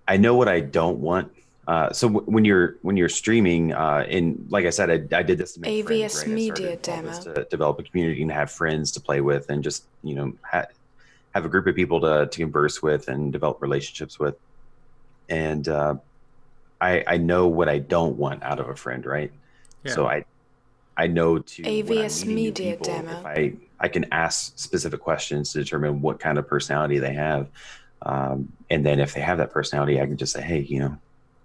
[0.06, 1.32] I know what I don't want.
[1.66, 5.22] Uh, so w- when you're when you're streaming, uh, and like I said, I, I
[5.22, 6.28] did this to make friends, AVS right?
[6.28, 7.34] Media started Demo.
[7.34, 10.66] to develop a community and have friends to play with, and just you know ha-
[11.34, 14.34] have a group of people to to converse with and develop relationships with.
[15.28, 15.94] And uh,
[16.80, 19.30] I I know what I don't want out of a friend, right?
[19.84, 19.94] Yeah.
[19.94, 20.24] So I
[20.96, 23.12] I know to AVS Media people, Demo.
[23.12, 27.48] If I I can ask specific questions to determine what kind of personality they have,
[28.02, 30.96] um, and then if they have that personality, I can just say, hey, you know,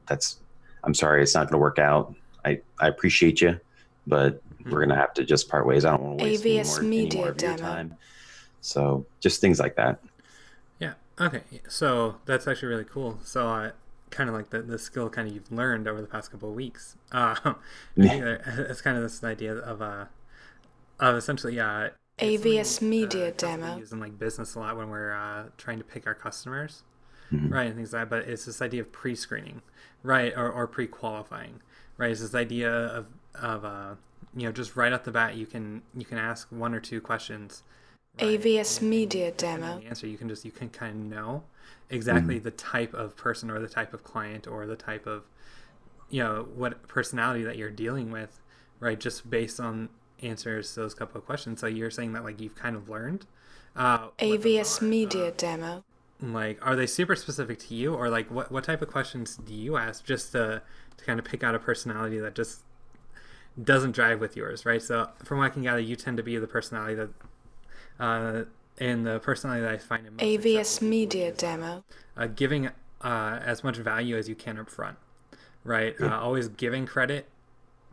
[0.07, 0.37] that's
[0.83, 2.13] I'm sorry, it's not going to work out.
[2.43, 3.59] I I appreciate you,
[4.07, 5.85] but we're going to have to just part ways.
[5.85, 7.57] I don't want to waste any AVS more, any Media more of your Demo.
[7.57, 7.97] time.
[8.61, 9.99] So just things like that.
[10.79, 10.93] Yeah.
[11.19, 11.41] Okay.
[11.67, 13.19] So that's actually really cool.
[13.23, 13.71] So uh,
[14.09, 16.55] kind of like the, the skill kind of you've learned over the past couple of
[16.55, 16.95] weeks.
[17.11, 17.53] Uh, I
[17.97, 20.05] it's kind of this idea of uh,
[20.99, 21.89] of essentially yeah.
[22.17, 23.77] It's AVS something, Media uh, constantly Demo.
[23.77, 26.83] Use in like business a lot when we're uh, trying to pick our customers,
[27.31, 27.51] Mhm.
[27.51, 28.09] right, and things like that.
[28.09, 29.61] But it's this idea of pre-screening,
[30.03, 31.61] right, or, or pre-qualifying,
[31.97, 32.11] right?
[32.11, 33.95] It's this idea of of uh,
[34.35, 37.01] you know just right off the bat you can you can ask one or two
[37.01, 37.63] questions.
[38.21, 39.81] right, AVS and- Media depending on Demo.
[39.81, 41.43] the answer you can just you can kind of know
[41.89, 45.23] exactly the type of person or the type of client or the type of
[46.09, 48.39] you know what personality that you're dealing with
[48.79, 48.99] right?
[48.99, 49.87] Just based on
[50.21, 51.59] answers those couple of questions.
[51.61, 53.25] So you're saying that like you've kind of learned.
[53.75, 54.81] Uh, AVS.
[54.81, 55.83] Media Demo.
[56.21, 59.53] like are they super specific to you or like what, what type of questions do
[59.53, 60.61] you ask just to,
[60.95, 62.61] to kind of pick out a personality that just
[63.61, 66.37] doesn't drive with yours right so from what i can gather you tend to be
[66.37, 67.09] the personality that
[67.99, 68.43] uh,
[68.79, 71.83] and the personality that i find in most AVS Media is, Demo.
[72.15, 72.67] uh, giving
[73.01, 74.97] uh, as much value as you can up front
[75.65, 77.27] right uh, always giving credit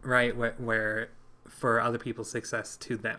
[0.02, 1.08] right where, where
[1.52, 3.18] for other people's success to them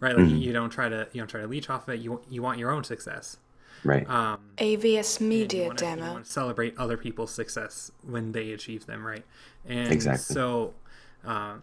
[0.00, 2.20] right like you don't try to you don't try to leech off of it you,
[2.30, 3.36] you want your own success
[3.84, 4.08] Right.
[4.08, 6.12] um, AVS and you Media wanna- you Demo.
[6.14, 9.24] wanna celebrate other people's success when they achieve them, right?
[9.66, 10.34] And Exactly.
[10.34, 10.72] so,
[11.22, 11.56] uh,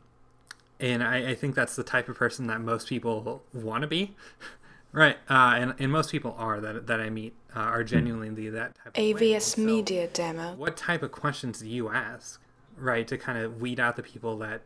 [0.79, 4.15] and I, I think that's the type of person that most people want to be,
[4.91, 5.17] right?
[5.27, 8.87] Uh, and, and most people are that that I meet uh, are genuinely that type.
[8.89, 9.13] Of way.
[9.13, 10.53] AVS So Media Demo.
[10.55, 12.39] What type of questions do you ask,
[12.77, 14.61] right, to kind of weed out the people that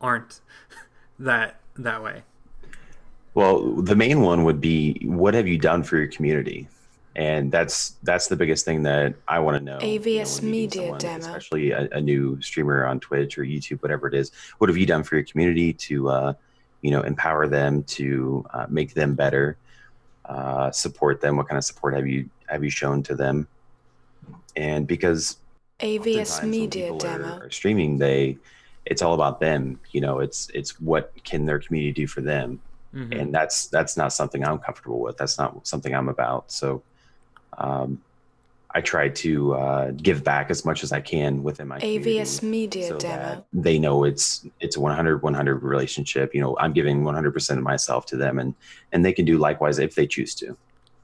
[0.00, 0.40] aren't
[1.18, 2.22] that that way?
[3.34, 6.68] Well, the main one would be what have you done for your community?
[7.14, 9.78] And that's that's the biggest thing that I want to know.
[9.80, 11.18] you know, AVS Media someone, Demo.
[11.18, 14.32] especially a, a new streamer on Twitch or YouTube, whatever it is.
[14.58, 16.32] What have you done for your community to, uh,
[16.82, 19.56] you know, empower them to uh, make them better,
[20.26, 21.36] uh, support them?
[21.38, 23.48] What kind of support have you have you shown to them?
[24.54, 25.38] And because
[25.80, 27.38] AVS oftentimes when Media people are- Demo.
[27.38, 28.36] are streaming, they
[28.86, 29.78] it's all about them.
[29.90, 32.60] You know, it's it's what can their community do for them
[32.94, 33.20] Mhm.
[33.20, 35.18] and that's that's not something I'm comfortable with.
[35.18, 36.50] That's not something I'm about.
[36.50, 36.82] So,
[37.58, 38.00] um,
[38.70, 42.88] I try to uh, give back as much as I can within my AVS Media
[42.88, 43.16] so Demo.
[43.16, 46.34] that they know it's it's a 100 100 relationship.
[46.34, 48.54] You know, I'm giving 100 percent of myself to them, and
[48.92, 50.56] and they can do likewise if they choose to.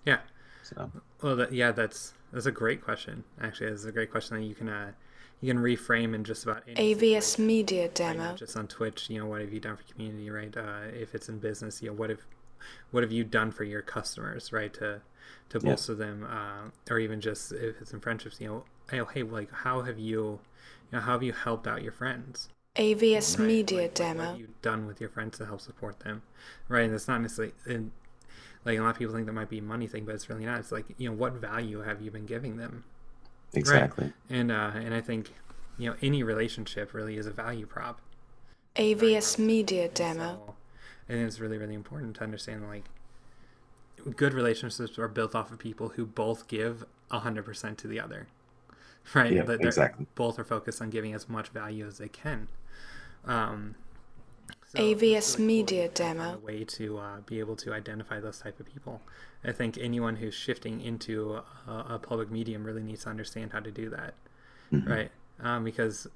[0.06, 0.18] Yeah.
[0.62, 0.90] So
[1.20, 3.24] Well, that, yeah, that's that's a great question.
[3.40, 4.92] Actually, that's a great question that you can uh,
[5.40, 8.16] you can reframe in just about any AVS situation, Media right?
[8.16, 8.24] Demo.
[8.30, 9.10] Not just on Twitch.
[9.10, 10.56] You know, what have you done for community, right?
[10.56, 12.20] Uh, if it's in business, you know, what have
[12.90, 14.72] what have you done for your customers, right?
[14.74, 15.02] To
[15.50, 15.76] to Yeah.
[15.76, 19.50] bolster them, uh, or even just if it's in friendships, you know, hey, hey, like
[19.52, 20.40] how have you, you
[20.92, 22.48] know, how have you helped out your friends?
[22.76, 23.46] AVS right?
[23.46, 24.22] Media Like, What Demo.
[24.30, 26.22] have you done with your friends to help support them,
[26.68, 26.84] right?
[26.84, 27.90] And it's not necessarily, and
[28.64, 30.44] like a lot of people think that might be a money thing, but it's really
[30.44, 30.58] not.
[30.60, 32.84] It's like you know, what value have you been giving them,
[33.54, 34.12] exactly.
[34.30, 35.32] and uh, and I think
[35.78, 38.00] you know any relationship really is a value prop.
[38.76, 40.42] AVS Media Demo.
[40.46, 40.54] So
[41.08, 42.84] I think it's really really important to understand like
[44.16, 48.26] good relationships are built off of people who both give hundred percent to the other,
[49.14, 49.32] right?
[49.32, 50.06] Yeah, That they're- exactly.
[50.14, 52.48] Both are focused on giving as much value as they can.
[53.26, 53.74] Um,
[54.74, 56.34] so AVS really Media to find Demo.
[56.34, 59.02] A way to uh, be able to identify those type of people.
[59.44, 61.34] I think anyone who's shifting into
[61.66, 64.14] a, a public medium really needs to understand how to do that,
[64.72, 64.88] Mhm.
[64.88, 65.10] right?
[65.40, 66.06] Um, because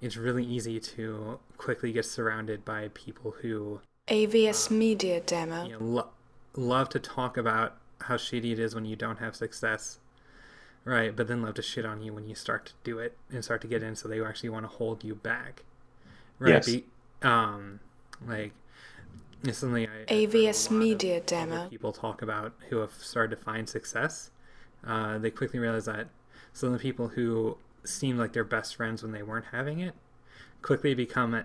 [0.00, 5.64] it's really easy to quickly get surrounded by people who AVS Media Demo.
[5.64, 6.10] you know, lo-
[6.56, 9.98] love to talk about how shitty it is when you don't have success,
[10.84, 11.14] right?
[11.16, 13.62] But then love to shit on you when you start to do it and start
[13.62, 15.62] to get in, so they actually want to hold you back,
[16.38, 16.50] right?
[16.54, 16.66] Yes.
[16.66, 16.84] Be,
[17.22, 17.80] um,
[18.26, 18.52] like
[19.42, 21.68] it's something I a AVS Media Demo.
[21.68, 24.30] People talk about who have started to find success.
[24.86, 26.08] Uh, they quickly realize that
[26.52, 29.94] some of the people who seemed like their best friends when they weren't having it
[30.62, 31.44] quickly become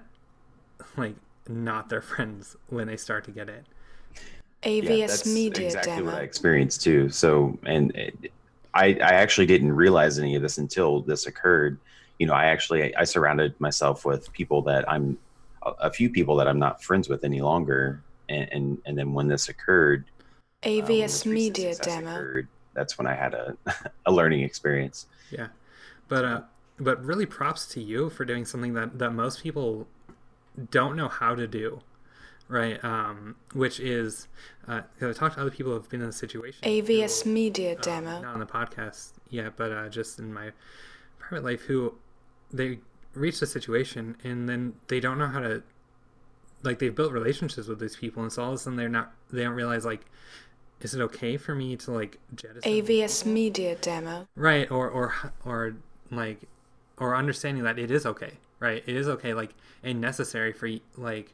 [0.96, 1.16] like
[1.48, 3.66] not their friends when they start to get it.
[4.64, 7.10] AVS Yeah, that's Media exactly what I experienced too.
[7.10, 8.32] So, and it,
[8.74, 11.80] I, I actually didn't realize any of this until this occurred.
[12.18, 15.18] You know, I actually I surrounded myself with people that I'm
[15.64, 19.14] a, a few people that I'm not friends with any longer, and and, and then
[19.14, 20.06] when this occurred,
[20.64, 22.12] uh, when AVS this Media Demo.
[22.12, 23.56] occurred, that's when I had a
[24.06, 25.08] a learning experience.
[25.32, 25.48] Yeah,
[26.08, 26.42] but uh,
[26.80, 29.88] but really props to you for doing something that that most people
[30.72, 31.82] don't know how to do,
[32.48, 32.84] right?
[32.84, 34.28] Um, which is,
[34.68, 36.68] uh, 'cause I talked to other people who have been in the situation.
[36.68, 38.22] AVS who, Media uh, Demo.
[38.22, 40.52] Not on the podcast yet, but uh, just in my
[41.18, 41.96] private life, who
[42.52, 42.80] they
[43.20, 45.62] reach a situation and then they don't know how to,
[46.64, 49.14] like, they've built relationships with these people, and so all of a sudden they're not,
[49.32, 50.06] they don't realize like.
[50.82, 53.26] Is it okay for me to like jettison AVS?
[53.26, 54.28] Media Demo.
[54.36, 55.76] right or or or
[56.10, 56.44] like
[56.98, 59.54] or understanding that it is okay right it is okay like
[59.84, 61.34] and necessary for you like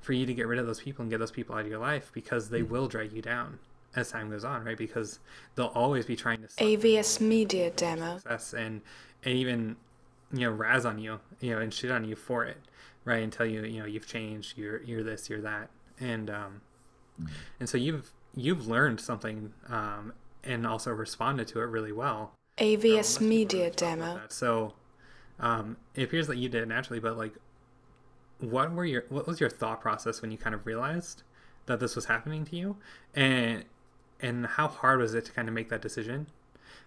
[0.00, 1.78] for you to get rid of those people and get those people out of your
[1.78, 3.60] life because they will drag you down
[3.94, 5.20] as time goes on right because
[5.54, 8.16] they'll always be trying to AVS Media Demo.
[8.16, 8.80] success and
[9.24, 9.76] and even
[10.34, 12.58] you know razz on you you know and shit on you for it
[13.04, 13.22] right?
[13.22, 15.70] And tell you you know you've changed you're you're this you're that.
[16.00, 16.60] And um
[17.60, 22.32] and so you've you've learned something um and also responded to it really well.
[22.58, 24.20] AVS most Media don't talk about Demo.
[24.28, 24.74] So
[25.40, 27.34] um, it appears that you did it naturally, but like,
[28.40, 31.22] what were your what was your thought process when you kind of realized
[31.66, 32.76] that this was happening to you,
[33.14, 33.64] and
[34.20, 36.26] and how hard was it to kind of make that decision,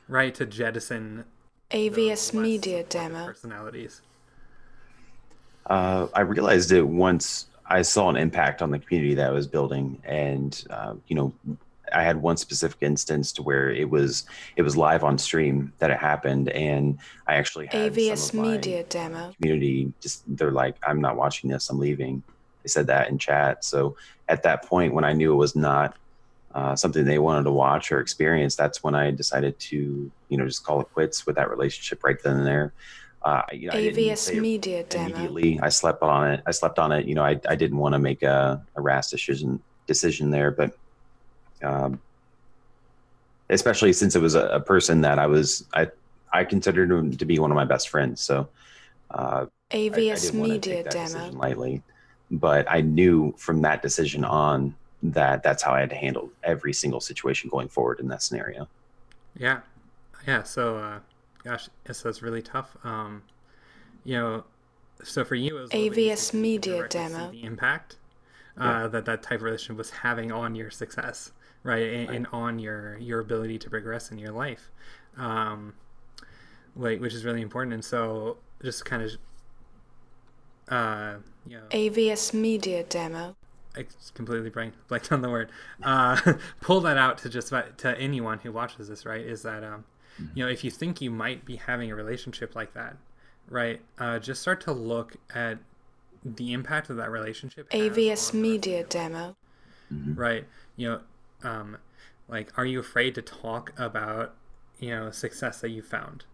[0.08, 0.34] right?
[0.36, 1.37] To jettison those
[1.72, 3.26] AVS Media Demo.
[3.26, 4.02] personalities.
[5.66, 9.48] Uh, I realized it once I saw an impact on the community that I was
[9.48, 11.34] building, and uh, you know,
[11.94, 14.26] I had one specific instance to where it was
[14.56, 18.46] it was live on stream that it happened, and I actually had AVS some of
[18.46, 19.34] my Media Demo.
[19.40, 22.24] community just they're like, I'm not watching this, I'm leaving.
[22.64, 23.66] They said that in chat.
[23.66, 23.98] So
[24.30, 25.98] at that point, when I knew it was not
[26.58, 30.46] uh, something they wanted to watch or experience, that's when I decided to you know
[30.48, 32.74] just call it quits with that relationship right then and there.
[33.22, 35.06] Uh, you know, AVS Media Demo.
[35.06, 35.60] immediately.
[35.62, 36.42] I slept on it.
[36.48, 37.06] I slept on it.
[37.06, 40.76] You know, I, I didn't want to make a, a rash decision decision there, but
[41.62, 42.02] um,
[43.52, 45.90] especially since it was a, a person that I was I
[46.34, 48.20] I considered him to be one of my best friends.
[48.22, 48.50] So
[49.12, 51.40] uh, I, I AVS didn't Media take that decision Demo.
[51.40, 51.84] lightly.
[52.32, 56.74] But I knew from that decision on that that's how I had to handle every
[56.74, 58.70] single situation going forward in that scenario.
[59.38, 59.62] Yeah,
[60.28, 60.44] yeah.
[60.44, 61.00] So, uh,
[61.44, 62.76] gosh, so it's really tough.
[62.84, 63.24] Um,
[64.04, 64.46] you know,
[65.04, 67.32] so for you, it was a little bit easier AVS Media Demo.
[67.32, 67.98] the impact
[68.60, 68.88] uh, Yeah.
[68.88, 71.32] that that type of relationship was having on your success,
[71.64, 72.18] right, and, Right.
[72.18, 74.72] and on your your ability to progress in your life,
[75.18, 75.76] um,
[76.76, 77.74] like which is really important.
[77.74, 79.12] And so, just kind of,
[80.70, 83.36] uh, you know, AVS Media Demo.
[83.78, 85.50] I just completely blank, blanked on the word.
[85.84, 89.22] Uh, pull that out to just about to anyone who watches this, right?
[89.22, 89.86] Is that um,
[90.34, 92.98] you know, if you think you might be having a relationship like that,
[93.50, 93.82] right?
[94.00, 95.60] Uh, just start to look at
[96.26, 97.72] the impact of that relationship.
[97.72, 99.36] has AVS Media Demo.
[99.94, 100.18] Mhm.
[100.18, 101.02] right you know
[101.44, 101.78] um
[102.28, 104.36] like are you afraid to talk about
[104.80, 106.26] you know success that you found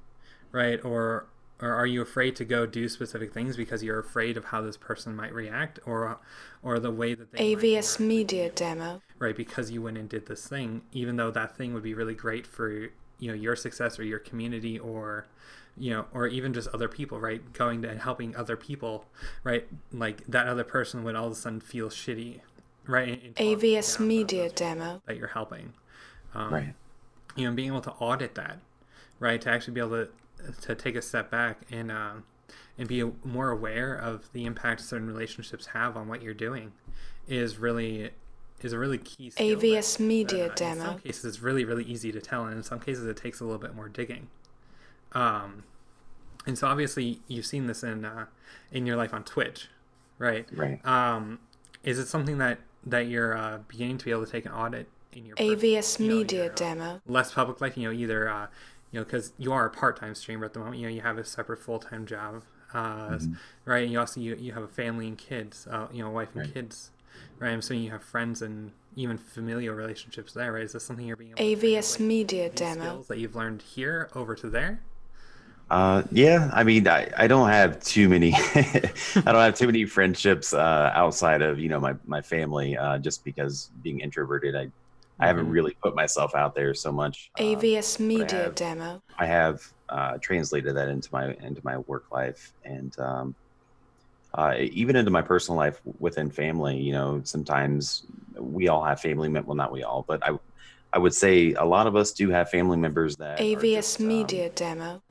[0.51, 1.27] right or
[1.63, 4.78] or are you afraid to go do specific things because you're afraid of how this
[4.78, 6.19] person might react or
[6.62, 9.02] or the way that they might AVS Media Demo.
[9.19, 12.15] right because you went and did this thing even though that thing would be really
[12.15, 12.69] great for
[13.19, 15.26] you know your success or your community or
[15.78, 19.06] you know or even just other people right going to and helping other people
[19.43, 22.41] right like that other person would all of a sudden feel shitty
[22.86, 25.02] right and- and AVS Media Demo.
[25.06, 25.73] that you're helping.
[26.36, 26.73] Um, Right.
[27.38, 28.60] You know, being able to audit that,
[29.19, 29.39] right?
[29.41, 30.10] To actually be able to
[30.62, 32.23] to take a step back and um,
[32.77, 36.71] and be more aware of the impact certain relationships have on what you're doing
[37.27, 38.12] is really
[38.62, 39.47] is a really key skill.
[39.47, 40.99] that- AVS Media that, uh, In some Demo.
[40.99, 43.60] cases, it's really really easy to tell, and in some cases, it takes a little
[43.60, 44.27] bit more digging.
[45.13, 45.63] Um,
[46.45, 48.25] and so obviously, you've seen this in uh,
[48.71, 49.69] in your life on Twitch,
[50.17, 50.47] right?
[50.51, 50.86] Right.
[50.86, 51.39] Um,
[51.84, 54.88] is it something that that you're uh, beginning to be able to take an audit
[55.13, 57.01] in your pers- AVS you know, Media your, Demo.
[57.06, 57.77] less public life?
[57.77, 58.47] You know, either uh,
[58.93, 60.77] you know because you are a part-time streamer at the moment.
[60.79, 63.39] You know, you have a separate full-time job, uh, Mhm.
[63.65, 63.84] right?
[63.84, 66.43] And you also you, you have a family and kids, uh, you know, wife and
[66.43, 66.53] Right.
[66.53, 66.91] kids,
[67.39, 67.51] right?
[67.51, 70.63] I'm assuming you have friends and even familial relationships there, right?
[70.63, 72.84] Is this something you're being able to AVS translate Media these Demo.
[72.93, 74.84] skills that you've learned here over to there?
[75.69, 78.91] Uh, yeah, I mean, I, I don't have too many, I
[79.25, 82.77] don't have too many friendships uh, outside of you know my my family.
[82.77, 84.67] Uh, just because being introverted, I
[85.19, 85.52] I haven't Mhm.
[85.54, 87.32] really put myself out there so much.
[87.39, 89.02] Um, AVS Media have- Demo.
[89.17, 93.36] I have uh, translated that into my into my work life and um,
[94.34, 96.78] uh, even into my personal life within family.
[96.78, 98.04] You know, sometimes
[98.38, 99.47] we all have family members.
[99.47, 100.38] Well, not we all, but I
[100.91, 104.08] I would say a lot of us do have family members that AVS just, um,
[104.08, 105.02] Media Demo.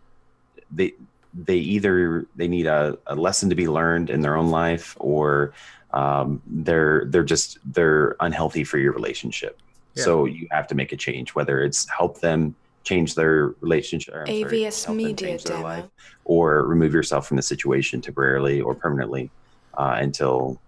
[0.71, 0.95] they
[1.33, 5.53] they either they need a, a lesson to be learned in their own life or
[5.93, 9.62] um, they're they're just they're unhealthy for your relationship
[9.95, 10.05] Yeah.
[10.05, 14.23] so you have to make a change whether it's help them change their relationship or,
[14.23, 15.69] I'm sorry, AVS Media change their Demo.
[15.69, 15.85] life,
[16.25, 19.31] or remove yourself from the situation temporarily or permanently
[19.75, 20.59] uh, until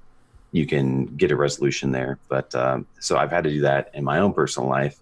[0.52, 4.04] you can get a resolution there but um, so i've had to do that in
[4.04, 4.98] my own personal life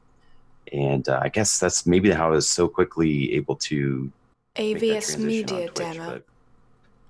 [0.72, 4.10] and uh, i guess that's maybe how i was so quickly able to
[4.56, 6.22] AVS Media on Twitch, Demo.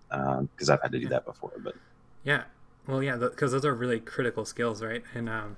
[0.09, 1.53] but because I've had to do that before.
[1.59, 1.75] But
[2.25, 2.45] Yeah.
[2.87, 5.03] Well, yeah, because those are really critical skills, right?
[5.15, 5.57] And um,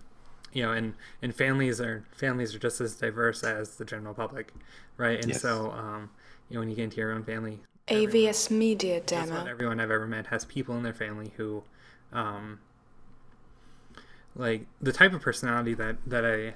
[0.55, 4.55] you know, and and families are families are just as diverse as the general public,
[4.97, 5.21] right?
[5.21, 5.43] And Yes.
[5.43, 6.11] so, um,
[6.49, 9.51] you know, when you get into your own family, everyone- AVS Media just about Demo.
[9.51, 11.65] everyone I've ever met has people in their family who,
[12.13, 12.61] um,
[14.37, 16.55] like the type of personality that that I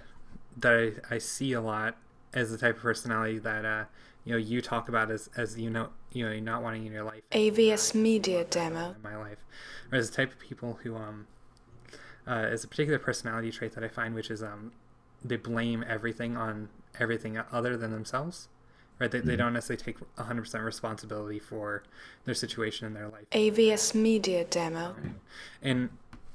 [0.56, 0.74] that
[1.10, 1.96] I, I see a lot
[2.34, 3.84] as the type of personality that uh,
[4.24, 7.04] you know you talk about as as you know you know not wanting in your
[7.04, 7.22] life.
[7.32, 8.94] AVS Media Demo.
[8.96, 9.38] in my life,
[9.92, 11.26] or as the type of people who um,
[12.28, 14.72] uh, is a particular personality trait that I find, which is um,
[15.24, 16.68] they blame everything on
[16.98, 18.48] everything other than themselves,
[18.98, 19.10] right?
[19.10, 21.82] They, they don't necessarily take 100% responsibility for
[22.24, 23.28] their situation in their life.
[23.30, 24.94] AVS Media Demo.
[25.62, 25.90] and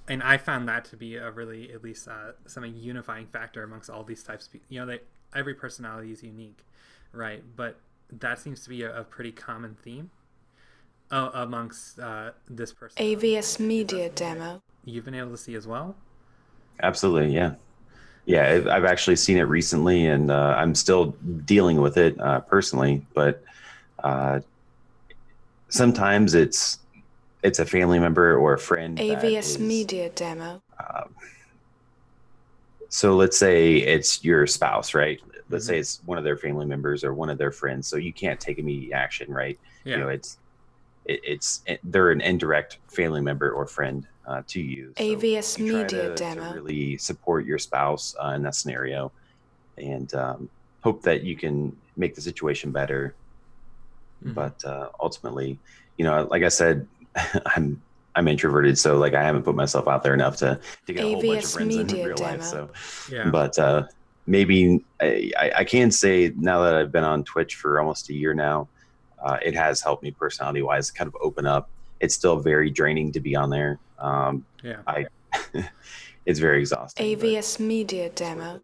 [0.07, 3.89] and I found that to be a really at least uh, some unifying factor amongst
[3.89, 4.67] all these types of people.
[4.69, 4.99] You know, they
[5.35, 6.65] every personality is unique,
[7.11, 7.43] right?
[7.55, 7.79] But
[8.11, 10.11] that seems to be a, a pretty common theme
[11.09, 13.03] uh, amongst uh, this person.
[13.03, 14.61] AVS Media Demo.
[14.85, 15.95] You've been able to see as well.
[16.81, 17.53] Absolutely, yeah,
[18.25, 18.49] yeah.
[18.49, 21.15] I've- I've actually seen it recently, and uh, I'm still
[21.45, 23.05] dealing with it uh, personally.
[23.13, 23.43] But
[24.03, 24.41] uh,
[25.69, 26.79] sometimes it's
[27.43, 28.97] it's a family member or a friend.
[28.99, 30.61] AVS is- Media Demo.
[30.79, 31.13] um,
[32.89, 35.19] so let's say it's your spouse, right?
[35.49, 37.87] Let's say it's one of their family members or one of their friends.
[37.87, 39.59] So you can't take immediate action, right?
[39.83, 39.95] Yeah.
[39.95, 40.37] You know, it's
[41.05, 44.93] it, it's it, they're an indirect family member or friend uh, to you.
[44.97, 46.53] So AVS you Media to, to Demo.
[46.53, 49.11] really support your spouse uh, in that scenario,
[49.77, 50.49] and um,
[50.81, 53.15] hope that you can make the situation better.
[54.23, 54.33] Mhm.
[54.33, 55.59] But uh, ultimately,
[55.97, 56.87] you know, like I said,
[57.55, 57.81] I'm
[58.15, 61.07] I'm introverted, so like I haven't put myself out there enough to to get a
[61.07, 62.43] whole bunch of AVS friends in Media real life.
[62.43, 62.69] So,
[63.11, 63.29] yeah.
[63.29, 63.87] but uh,
[64.27, 68.13] maybe I, I I can say now that I've been on Twitch for almost a
[68.13, 68.67] year now,
[69.21, 71.69] uh, it has helped me personality wise kind of open up.
[71.99, 73.79] It's still very draining to be on there.
[73.99, 74.81] Um, yeah.
[76.25, 77.17] it's very exhausting.
[77.17, 78.61] but- AVS Media Demo.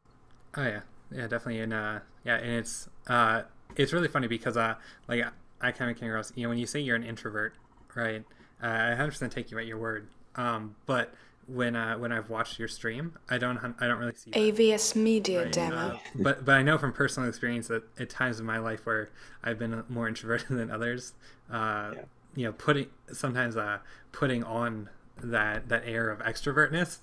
[0.58, 3.44] Oh yeah, yeah, definitely, and uh, yeah, and it's uh,
[3.76, 4.76] it's really funny because uh,
[5.08, 5.24] like
[5.62, 7.54] I kind of came across, you know, when you say you're an introvert,
[7.96, 8.24] right?
[8.62, 10.08] Uh, I 100% take you at your word.
[10.36, 11.14] Um, but
[11.48, 14.32] when uh, when I've watched your stream, I don't I don't really see.
[14.32, 15.52] that, AVS Media right?
[15.52, 15.76] Demo.
[15.78, 19.10] Uh, but but I know from personal experience that at times in my life where
[19.44, 21.14] I've been more introverted than others,
[21.52, 22.02] uh, Yeah.
[22.36, 23.80] you know, putting sometimes uh,
[24.12, 24.90] putting on
[25.24, 27.00] that that air of extrovertness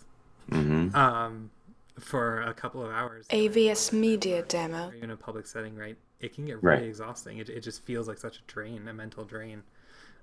[0.51, 0.95] Mhm.
[0.95, 1.51] um,
[1.99, 4.89] for a couple of hours AVS Media Demo.
[4.91, 5.97] or even a public setting, right?
[6.21, 6.77] It can get Right.
[6.77, 7.39] really exhausting.
[7.39, 9.63] It, it just feels like such a drain, a mental drain.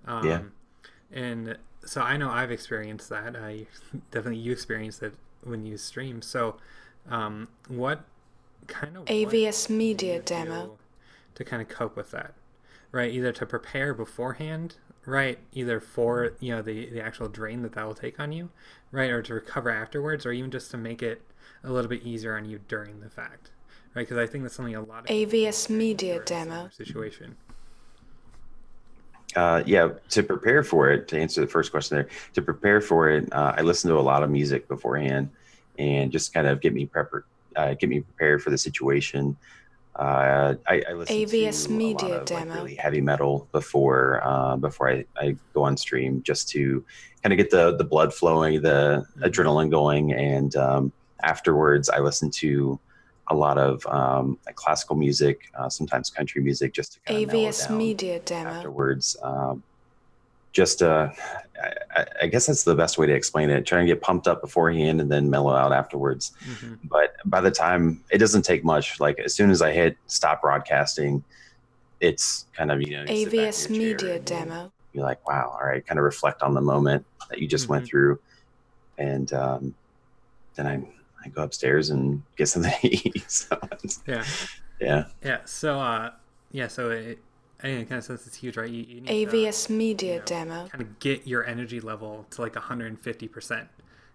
[0.06, 0.42] Um, Yeah.
[1.12, 3.36] And so I know I've experienced that.
[3.36, 3.68] I
[4.12, 5.14] definitely you experienced it
[5.44, 6.22] when you stream.
[6.22, 6.58] So,
[7.10, 8.04] um, what
[8.68, 10.78] kind of AVS Media Demo.
[11.36, 12.34] to kind of cope with that,
[12.92, 13.12] right?
[13.12, 14.76] Either to prepare beforehand,
[15.06, 15.38] right?
[15.54, 18.50] Either for you know the the actual drain that that will take on you,
[18.92, 19.10] right?
[19.10, 21.22] Or to recover afterwards, or even just to make it
[21.64, 23.52] a little bit easier on you during the fact,
[23.96, 24.04] right?
[24.04, 26.70] Because I think that's something a lot of AVS Media are in a similar Demo.
[26.72, 27.36] situation.
[29.36, 33.10] Uh, yeah, to prepare for it, to answer the first question there, to prepare for
[33.10, 35.32] it, uh, I listen to a lot of music beforehand,
[35.80, 37.24] and just kind of get me prepar-
[37.56, 39.36] uh, get me prepared for the situation.
[39.96, 44.22] Uh, I, I listen AVS to Media a lot of like, really heavy metal before
[44.26, 46.84] uh, before I, I go on stream, just to
[47.22, 49.24] kind of get the the blood flowing, the Mhm.
[49.30, 52.80] adrenaline going, and um, afterwards I listen to
[53.30, 57.28] a lot of um, like classical music, uh, sometimes country music, just to kind of
[57.32, 58.50] mellow AVS down Media Demo.
[58.50, 59.16] afterwards.
[59.22, 59.64] Um,
[60.54, 61.10] just, uh,
[61.62, 63.66] I, I- I guess that's the best way to explain it.
[63.66, 66.32] Try and get pumped up beforehand and then mellow out afterwards.
[66.44, 69.98] hmm But by the time it doesn't take much, like as soon as I hit
[70.08, 71.24] stop broadcasting,
[72.00, 74.72] it's kind of, you know, you sit back in AVS Media Demo.
[74.94, 77.86] You're like, wow, all right, kind of reflect on the moment that you just went
[77.86, 77.88] Mhm.
[77.90, 78.20] through.
[78.98, 79.76] And um,
[80.56, 80.76] then I,
[81.26, 83.24] I go upstairs and get something to eat.
[83.32, 83.58] so
[84.08, 84.24] Yeah,
[84.80, 85.06] yeah.
[85.24, 85.40] yeah.
[85.46, 86.12] So, uh,
[86.52, 86.68] yeah.
[86.68, 87.20] So it,
[87.64, 88.70] I think it kind of sense it's huge, right?
[88.70, 90.72] You, you need to, AVS Media you know, Demo.
[90.72, 93.70] kind of get your energy level to like 150%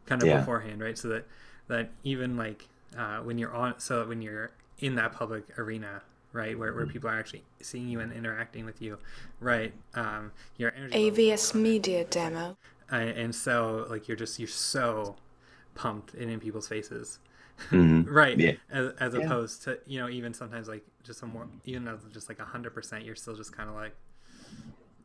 [0.06, 0.30] kind of Yeah.
[0.30, 1.26] beforehand right so that
[1.68, 6.02] that even like uh, when you're on so that when you're in that public arena
[6.32, 6.86] right where, where Mm-hmm.
[6.86, 8.98] people are actually seeing you and interacting with you
[9.40, 12.56] right um, your energy AVS Media Demo.
[12.90, 15.16] Uh, and so like you're just you're so
[15.74, 17.18] pumped and in people's faces
[17.70, 18.06] Mhm.
[18.10, 18.52] right Yeah.
[18.70, 19.20] as, as Yeah.
[19.26, 22.38] opposed to you know even sometimes like just a more even though it's just like
[22.38, 23.94] 100% you're still just kind of like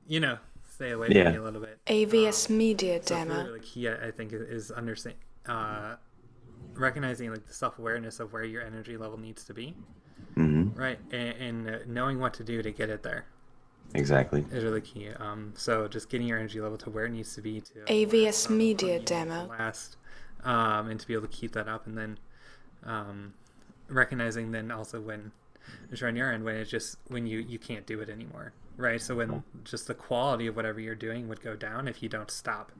[0.08, 0.38] you know
[0.70, 1.32] stay away from Yeah.
[1.32, 3.44] me a little bit AVS Media so it's really, Demo.
[3.46, 5.96] really key, I I think, is- understanding uh,
[6.76, 9.76] recognizing like the self awareness of where your energy level needs to be,
[10.36, 10.78] Mhm.
[10.78, 11.36] right, and,
[11.68, 13.26] and uh, knowing what to do to get it there
[13.94, 14.46] Exactly.
[14.52, 15.10] is really key.
[15.10, 18.50] Um, so just getting your energy level to where it needs to be to AVS
[18.50, 19.48] um, Media Demo.
[19.48, 19.98] last,
[20.44, 22.18] um, and to be able to keep that up, and then
[22.86, 23.34] um,
[23.90, 25.32] recognizing then also when
[25.90, 29.02] just on your end when it's just when you you can't do it anymore, right?
[29.02, 32.32] So when just the quality of whatever you're doing would go down if you don't
[32.32, 32.72] stop,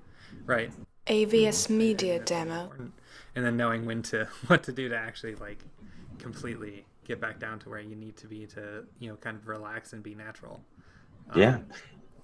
[0.46, 0.72] right?
[1.08, 2.62] AVS Media That's Demo.
[2.64, 2.94] important.
[3.36, 5.60] And then knowing when to what to do to actually like
[6.20, 9.48] completely get back down to where you need to be to you know kind of
[9.48, 10.62] relax and be natural.
[11.30, 11.60] Um, Yeah.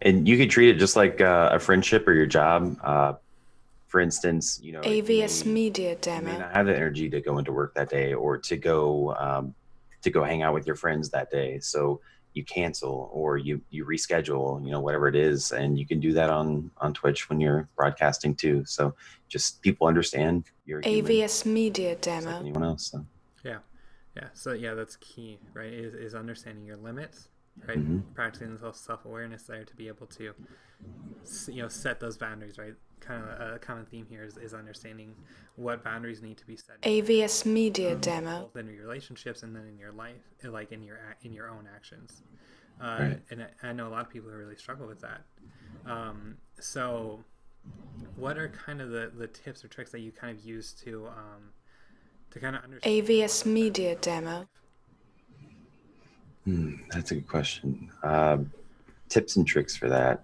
[0.01, 2.77] And you could treat it just like uh, a friendship or your job.
[2.83, 3.13] Uh,
[3.89, 7.19] for instance, you know, you AVS may- Media you may not have the energy to
[7.19, 9.53] go into work that day or to go um,
[10.03, 11.59] to go hang out with your friends that day.
[11.59, 11.99] So
[12.33, 16.13] you cancel or you you reschedule you know whatever it is and you can do
[16.13, 18.93] that on on twitch when you're broadcasting too so
[19.27, 22.39] just people understand you're human, AVS Media just like Demo.
[22.39, 23.03] anyone else so.
[23.43, 23.57] Yeah,
[24.15, 24.27] yeah.
[24.35, 25.73] So yeah, that's key, right?
[25.73, 27.29] Is, is understanding your limits,
[27.67, 27.79] right?
[27.79, 28.03] Mhm.
[28.13, 30.33] Practicing self awareness there to be able to,
[31.47, 32.75] you know, set those boundaries, right?
[32.99, 35.15] Kind of a common theme here is, is understanding
[35.55, 38.49] what boundaries need to be set AVS Media Demo.
[38.53, 41.49] both in your relationships and then in your life, uh, like in your in your
[41.49, 42.21] own actions.
[42.81, 43.19] Uh, Right.
[43.31, 45.21] And I, I know a lot of people who really struggle with that.
[45.85, 47.19] Um, so,
[48.15, 51.07] what are kind of the, the tips or tricks that you kind of use to
[51.07, 51.51] um,
[52.31, 53.05] to kind of understand?
[53.07, 54.47] AVS Media Demo.
[56.45, 57.91] Hmm, that's a good question.
[58.03, 58.51] Um,
[59.09, 60.23] tips and tricks for that.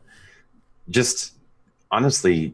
[0.89, 1.33] Just
[1.91, 2.53] honestly,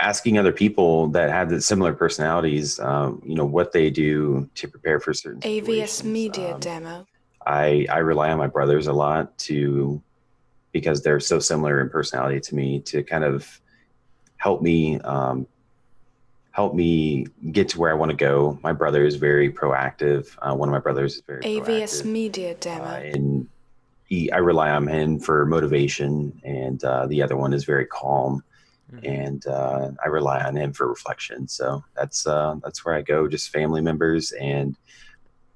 [0.00, 4.68] asking other people that have the similar personalities, um, you know, what they do to
[4.68, 6.04] prepare for certain AVS.
[6.04, 7.06] Media Um, Demo.
[7.46, 10.02] I I rely on my brothers a lot to
[10.72, 13.60] because they're so similar in personality to me to kind of
[14.36, 15.46] help me um,
[16.52, 18.58] help me get to where I want to go.
[18.62, 20.36] My brother is very proactive.
[20.42, 22.84] Uh, one of my brothers is very AVS Media uh, Demo.
[22.84, 23.48] and
[24.06, 28.42] he I rely on him for motivation, and uh, the other one is very calm,
[28.92, 29.04] Mhm.
[29.06, 31.46] and uh, I rely on him for reflection.
[31.46, 33.28] So that's uh, that's where I go.
[33.28, 34.76] Just family members, and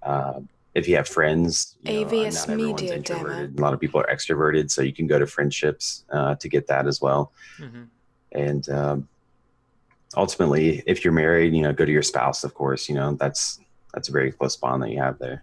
[0.02, 0.40] uh,
[0.74, 3.58] if you have friends, you AVS everyone's Media introverted.
[3.58, 6.66] A lot of people are extroverted, so you can go to friendships uh, to get
[6.66, 7.32] that as well.
[7.58, 7.88] Mhm.
[8.32, 9.08] And um,
[10.16, 12.44] ultimately, if you're married, you know, go to your spouse.
[12.44, 13.60] Of course, you know that's
[13.94, 15.42] that's a very close bond that you have there.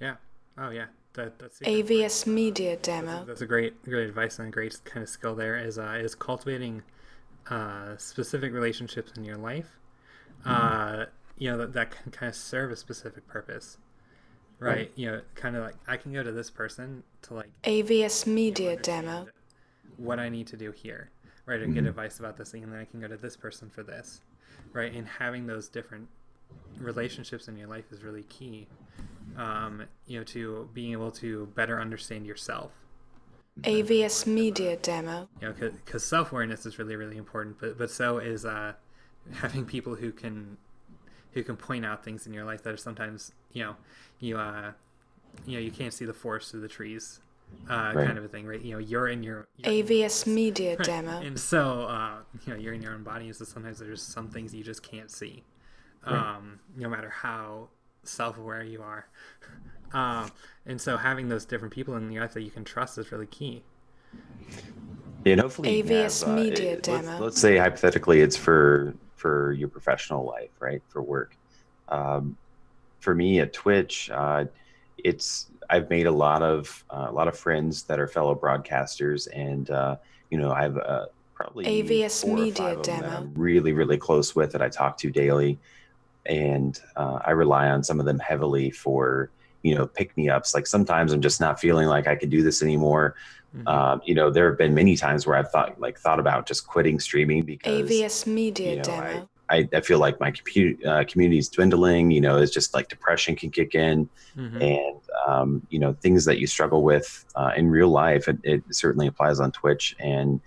[0.00, 0.14] Yeah.
[0.58, 0.86] Oh yeah.
[1.14, 3.24] That that's AVS Media That's a, Demo.
[3.24, 6.14] that's a great great advice and a great kind of skill there is uh, is
[6.14, 6.82] cultivating
[7.50, 9.78] uh, specific relationships in your life.
[10.44, 13.76] Uh, you know that that can kind of serve a specific purpose,
[14.58, 14.70] right?
[14.70, 14.92] Right.
[14.94, 18.76] You know, kind of like I can go to this person to like AVS Media
[18.76, 19.28] Demo.
[19.96, 21.10] what I need to do here,
[21.46, 21.60] right?
[21.60, 21.88] Or get Mhm.
[21.88, 24.22] advice about this thing, and then I can go to this person for this,
[24.72, 24.92] right?
[24.92, 26.08] And having those different
[26.78, 28.66] relationships in your life is really key,
[29.36, 32.72] um, you know, to being able to better understand yourself.
[33.64, 35.28] AVS Media Demo.
[35.40, 35.54] You know,
[35.84, 38.74] because self awareness is really really important, but but so is uh,
[39.32, 40.56] having people who can
[41.32, 43.76] who can point out things in your life that are sometimes you know
[44.20, 44.72] you uh
[45.46, 47.20] you know you can't see the forest through the trees
[47.68, 48.06] uh, Right.
[48.06, 48.60] kind of a thing, right?
[48.60, 50.86] You know, you're in your you're in AVS Media Right.
[50.86, 51.20] Demo.
[51.20, 54.28] And so, uh, you know, you're in your own body, and so sometimes there's some
[54.28, 55.42] things you just can't see,
[56.06, 56.14] Right.
[56.14, 57.68] um, no matter how
[58.04, 59.06] self-aware you are.
[59.92, 60.30] Um,
[60.66, 63.26] and so, having those different people in your life that you can trust is really
[63.26, 63.62] key.
[65.24, 66.96] Yeah, and hopefully you can AVS have, uh, it- Demo.
[66.98, 70.82] Let's, let's say hypothetically it's for for your professional life, right?
[70.88, 71.36] For work.
[71.88, 72.36] Um,
[73.00, 74.44] for me at Twitch, uh,
[74.98, 79.28] it's I've made a lot of uh, a lot of friends that are fellow broadcasters,
[79.34, 79.96] and uh,
[80.30, 83.16] you know I've uh, probably AVS four or Media five of them that Demo.
[83.16, 85.58] I'm really really close with that I talk to daily,
[86.26, 89.30] and uh, I rely on some of them heavily for
[89.62, 90.54] you know pick me ups.
[90.54, 93.14] Like sometimes I'm just not feeling like I can do this anymore.
[93.56, 93.66] Mhm.
[93.68, 96.66] Um, you know, there have been many times where I've thought like thought about just
[96.66, 99.28] quitting streaming because AVS Media you know, Demo.
[99.50, 102.12] I, I feel like my compu- uh, community is dwindling.
[102.12, 104.62] You know, it's just like depression can kick in, Mhm.
[104.62, 108.28] and um, you know things that you struggle with uh, in real life.
[108.28, 110.40] It, it certainly applies on Twitch, and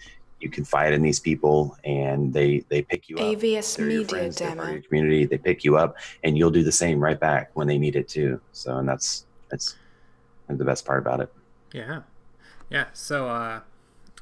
[0.43, 3.23] you confide in these people, and they they pick you up.
[3.23, 4.73] AVS They're your Media friends, they're part of Demo.
[4.73, 5.25] your community.
[5.25, 8.07] They pick you up, and you'll do the same right back when they need it
[8.07, 8.39] too.
[8.51, 9.75] So, and that's that's
[10.49, 11.33] the best part about it.
[11.73, 12.01] Yeah,
[12.69, 12.87] yeah.
[12.93, 13.61] So, uh,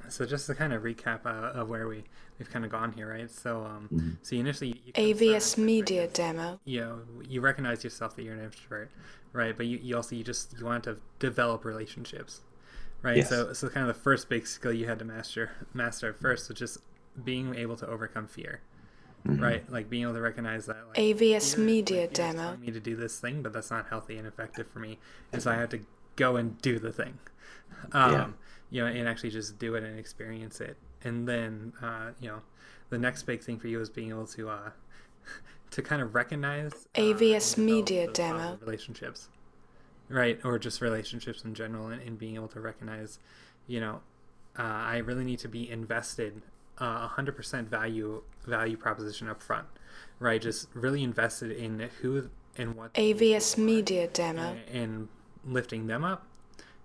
[0.08, 2.04] so just to kind of recap uh, of where we
[2.40, 3.30] we've kind of gone here, right?
[3.30, 4.18] So, um, Mhm.
[4.22, 6.60] so you initially you kind of AVS Media right, Demo.
[6.66, 8.92] you know you recognize yourself that you're an introvert
[9.34, 12.42] right but you, you also you just you want to develop relationships
[13.02, 13.30] right Yes.
[13.30, 16.50] so so kind of the first big skill you had to master master at first
[16.50, 16.78] was just
[17.24, 18.62] being able to overcome fear
[19.26, 19.40] Mhm.
[19.42, 22.34] right like being able to recognize that like, AVS fear- Media like, Demo.
[22.42, 24.98] telling me to do this thing but that's not healthy and effective for me
[25.32, 25.80] and so i have to
[26.16, 27.20] go and do the thing
[27.94, 28.30] um Yeah.
[28.72, 32.42] you know and actually just do it and experience it and then uh you know
[32.90, 34.70] the next big thing for you is being able to uh
[35.72, 38.38] to kind of recognize uh, AVS develop Media those Demo.
[38.40, 39.30] positive relationships
[40.12, 43.20] right or just relationships in general and, and being able to recognize
[43.68, 44.02] you know
[44.60, 46.42] uh, i really need to be invested
[46.78, 49.68] uh, 100% value value proposition up front
[50.20, 54.58] right just really invested in who and what AVS Media Demo.
[54.74, 55.08] and, and
[55.46, 56.26] lifting them up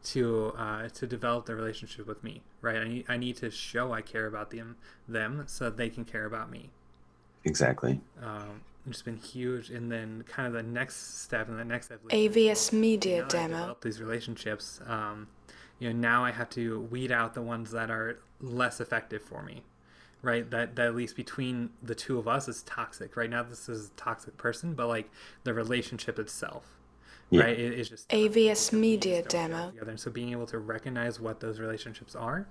[0.05, 3.93] to uh, to develop their relationship with me right I need, I need to show
[3.93, 4.77] i care about them
[5.09, 6.70] them so that they can care about me
[7.45, 8.01] Exactly.
[8.22, 12.32] um, it's been huge and then kind of the next step and the next evolution
[12.32, 13.49] AVS Media now Demo.
[13.55, 15.28] develop these relationships um,
[15.78, 19.43] you know now I have to weed out the ones that are less effective for
[19.43, 19.62] me,
[20.22, 20.49] right?
[20.51, 23.16] That that at least between the two of us is toxic.
[23.16, 25.11] Right now, this is a toxic person, but like
[25.45, 26.64] the relationship itself,
[27.30, 27.45] Yeah.
[27.45, 27.59] right?
[27.59, 29.70] It, it's just AVS Media Demo.
[29.70, 29.91] together.
[29.91, 32.47] And so being able to recognize what those relationships are,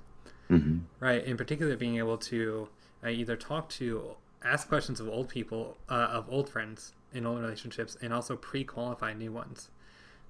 [0.48, 1.24] hmm right?
[1.24, 2.68] In particular, being able to
[3.04, 4.16] uh, either talk to,
[4.46, 9.14] ask questions of old people, uh, of old friends in old relationships, and also pre-qualify
[9.14, 9.70] new ones,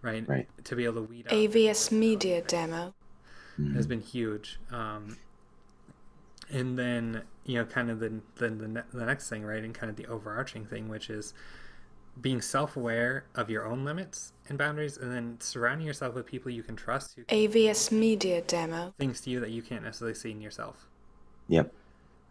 [0.01, 0.27] right?
[0.27, 0.47] Right.
[0.63, 2.93] To be able to weed out AVS Media Demo.
[3.73, 4.59] has been huge.
[4.71, 5.17] Um,
[6.51, 9.73] and then you know, kind of the the the, ne- the next thing, right, and
[9.73, 11.33] kind of the overarching thing, which is
[12.21, 16.63] being self-aware of your own limits and boundaries, and then surrounding yourself with people you
[16.63, 18.93] can trust who can AVS Media Demo.
[18.97, 20.87] things to you that you can't necessarily see in yourself.
[21.49, 21.73] Yep.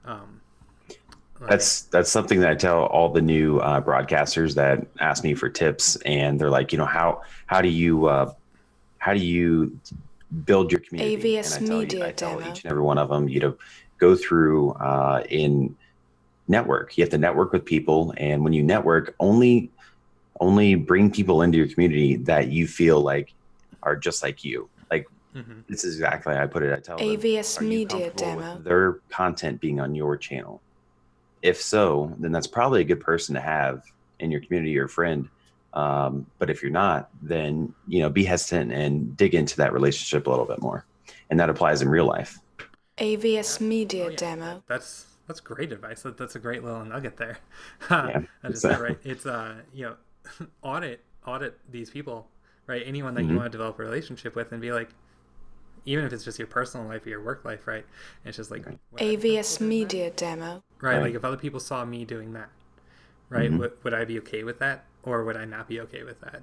[0.04, 0.40] Um,
[1.48, 5.48] That's that's something that I tell all the new uh, broadcasters that ask me for
[5.48, 8.32] tips, and they're like, you know, how how do you uh,
[8.98, 9.78] how do you
[10.44, 11.36] build your community?
[11.36, 12.50] AVS and I tell, Media you, I tell Demo.
[12.50, 13.56] each and every one of them, you know,
[14.00, 15.76] go through uh, in
[16.48, 16.96] network.
[16.96, 19.72] You have to network with people, and when you network, only
[20.40, 23.32] only bring people into your community that you feel like
[23.82, 24.68] are just like you.
[24.90, 25.64] Like Mhm.
[25.68, 26.72] this is exactly how I put it.
[26.72, 28.62] I tell them, AVS you Media Demo.
[28.64, 30.63] their content being on your channel?
[31.44, 33.82] If so, then that's probably a good person to have
[34.20, 35.30] in your community or friend.
[35.74, 40.26] Um, but if you're not, then you know be hesitant and dig into that relationship
[40.28, 40.86] a little bit more,
[41.30, 42.40] and that applies in real life.
[42.98, 44.18] AVS Media Oh, yeah.
[44.18, 44.62] Demo.
[44.68, 46.02] That's that's great advice.
[46.02, 47.38] That, that's a great little nugget there.
[48.02, 48.98] Yeah, I just it's, uh, right.
[49.04, 52.28] It's uh you know audit audit these people
[52.66, 52.82] right.
[52.86, 53.36] Anyone that you Mhm.
[53.36, 54.90] want to develop a relationship with and be like,
[55.86, 57.86] even if it's just your personal life or your work life, right?
[58.24, 58.80] It's just like Right.
[58.92, 59.94] would I be AVS comfortable doing that?
[59.94, 60.63] Media Demo.
[60.84, 60.94] Right?
[60.96, 61.02] Right.
[61.02, 62.50] Like if other people saw me doing that,
[63.30, 63.50] right?
[63.50, 63.58] Mhm.
[63.58, 66.42] Would, would I be okay with that, or would I not be okay with that?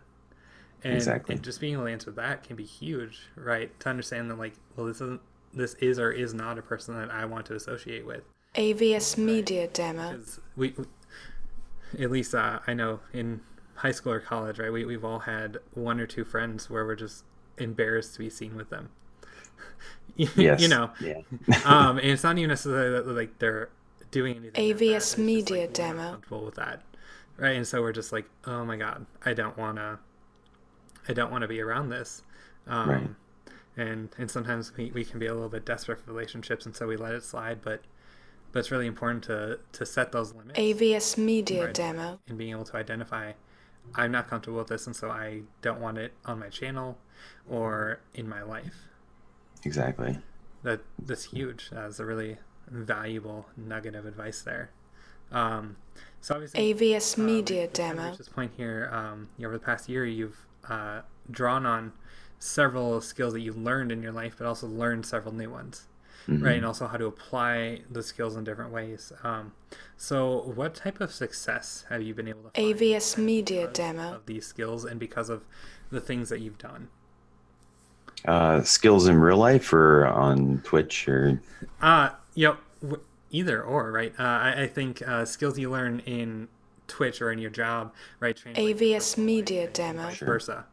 [0.84, 1.36] And, Exactly.
[1.36, 3.78] and just being able to answer that can be huge, right?
[3.82, 5.22] To understand that, like, well, this isn't,
[5.54, 8.24] this is or is not a person that I want to associate with,
[8.56, 10.20] AVS Media Demo.
[10.56, 10.86] we, we-
[12.04, 13.42] at least uh, I know in
[13.76, 14.72] high school or college, right?
[14.72, 17.26] We we've all had one or two friends where we're just
[17.58, 18.90] embarrassed to be seen with them.
[20.18, 20.62] Yes.
[20.62, 21.22] you know, Yeah.
[21.66, 23.70] um, and it's not even necessarily that like they're
[24.12, 24.52] doing anything.
[24.54, 26.12] bad, AVS it's just, Media like, Demo.
[26.12, 26.82] Comfortable with that,
[27.38, 27.56] right?
[27.56, 30.00] And so we're just like, oh my god, I don't wanna,
[31.08, 32.24] I don't want to be around this.
[32.68, 33.10] Um, Right.
[33.78, 36.88] And and sometimes we, we can be a little bit desperate for relationships, and so
[36.88, 37.62] we let it slide.
[37.62, 37.82] But
[38.52, 41.74] but it's really important to to set those limits AVS Media Right.
[41.74, 42.20] Demo.
[42.28, 43.32] and being able to identify
[43.96, 46.98] I'm not comfortable with this, and so I don't want it on my channel
[47.50, 48.76] or in my life
[49.64, 50.20] Exactly.
[50.64, 51.70] that that's huge.
[51.72, 52.38] That's a really
[52.72, 54.72] valuable nugget of advice there.
[55.32, 55.76] Um,
[56.22, 58.10] so obviously, AVS um, Media to Demo.
[58.10, 61.94] reach this point here, um, you know, over the past year, you've uh, drawn on
[62.40, 65.88] several skills that you've learned in your life, but also learned several new ones,
[66.28, 66.44] Mhm.
[66.44, 66.56] right?
[66.58, 69.12] And also how to apply the skills in different ways.
[69.24, 69.54] Um,
[69.98, 74.16] so, what type of success have you been able to find AVS Media Demo.
[74.16, 75.44] of these skills and because of
[75.92, 76.90] the things that you've done?
[78.26, 81.42] Uh, skills in real life or on Twitch or
[81.82, 82.98] Uh, you know,
[83.32, 84.14] either or, right?
[84.20, 86.48] Uh, I, I think uh, skills you learn in
[86.88, 88.36] Twitch or in your job, right?
[88.36, 90.04] translate to AVS personal Media life Demo.
[90.04, 90.66] Vice versa,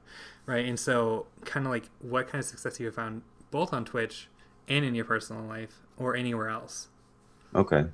[0.46, 0.66] right?
[0.66, 4.28] And so, kind of like, what kind of success you have found both on Twitch
[4.68, 6.88] and in your personal life or anywhere else?
[7.54, 7.84] Okay.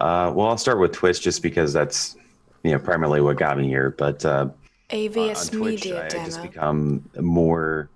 [0.00, 2.16] Uh, well, I'll start with Twitch just because that's
[2.62, 3.90] you know primarily what got me here.
[3.90, 4.48] But uh,
[4.90, 7.90] AVS on Twitch, Media I, I just become more.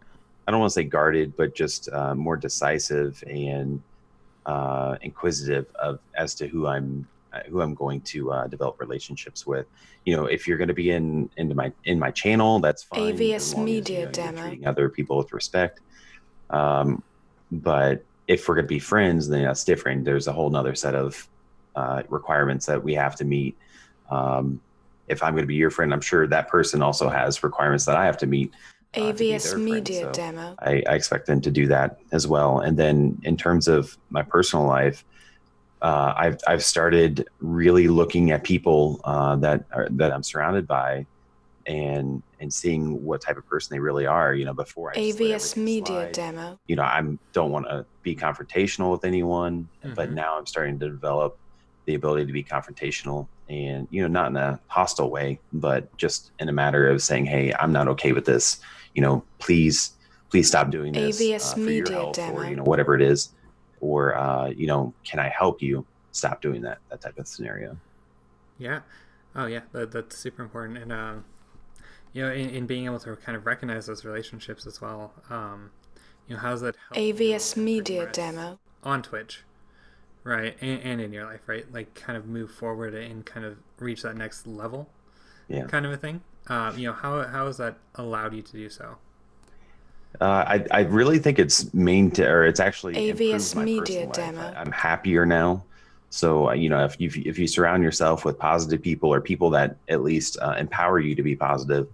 [0.47, 3.82] I don't want to say guarded, but just uh, more decisive and
[4.47, 9.47] uh, inquisitive of as to who I'm uh, who I'm going to uh, develop relationships
[9.47, 9.66] with.
[10.05, 13.16] You know, if you're going to be in into my in my channel, that's fine.
[13.16, 14.43] AVS long as, Media you know, Demo.
[14.49, 15.80] treating other people with respect.
[16.51, 17.03] Um,
[17.53, 20.05] but if we're going to be friends, then that's different.
[20.05, 21.28] There's a whole nother set of
[21.76, 23.57] uh, requirements that we have to meet.
[24.11, 24.61] Um,
[25.09, 27.97] if I'm going to be your friend, I'm sure that person also has requirements that
[27.97, 28.53] I have to meet.
[28.95, 29.64] Uh, to be their AVS.
[29.64, 30.57] Media So Demo.
[30.61, 32.61] I, I expect them to do that as well.
[32.61, 35.05] And then in terms of my personal life,
[35.82, 41.07] uh, I've I've started really looking at people uh, that are that I'm surrounded by,
[41.66, 44.34] and and seeing what type of person they really are.
[44.34, 46.59] You know, before I AVS Media slide Demo.
[46.66, 50.14] you know, I'm don't want to be confrontational with anyone, but Mhm.
[50.14, 51.34] now I'm starting to develop
[51.86, 56.30] the ability to be confrontational and you know, not in a hostile way, but just
[56.38, 58.59] in a matter of saying, "Hey, I'm not okay with this.
[58.95, 59.93] You know, please,
[60.30, 62.38] please stop doing this AVS uh, for your Media health, Demo.
[62.38, 63.30] or you know, whatever it is,
[63.80, 66.78] or uh, you know, can I help you stop doing that?
[66.91, 67.76] That type of scenario.
[68.59, 68.80] Yeah.
[69.34, 69.61] Oh, yeah.
[69.72, 70.78] That, that's super important.
[70.78, 71.24] And, um,
[72.12, 75.12] you know, in, in being able to kind of recognize those relationships as well.
[75.30, 75.70] Um,
[76.26, 78.59] you know, how's that help AVS Media Demo.
[78.82, 79.45] on Twitch,
[80.24, 81.72] right, and, and in your life, right?
[81.72, 84.88] Like, kind of move forward and kind of reach that next level,
[85.49, 85.64] Yeah.
[85.66, 86.20] kind of a thing.
[86.51, 88.97] Um, you know, how how has that allowed you to do so?
[90.21, 94.13] Uh, I I really think it's main to, or it's actually AVS Media personal.
[94.13, 94.41] Demo.
[94.43, 95.65] I, I'm happier now.
[96.11, 99.49] So uh, you know, if you if you surround yourself with positive people or people
[99.51, 101.87] that at least uh, empower you to be positive,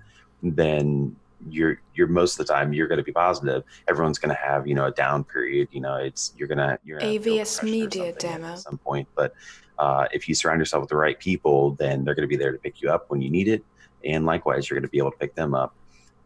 [0.42, 1.14] then
[1.50, 3.62] you're you're most of the time you're going to be positive.
[3.88, 5.68] Everyone's going to have you know a down period.
[5.70, 8.52] You know, it's you're gonna you're gonna AVS Media Demo.
[8.52, 9.06] at some point.
[9.14, 9.34] But
[9.78, 12.52] uh, if you surround yourself with the right people, then they're going to be there
[12.52, 13.62] to pick you up when you need it,
[14.06, 15.74] and likewise, you're going to be able to pick them up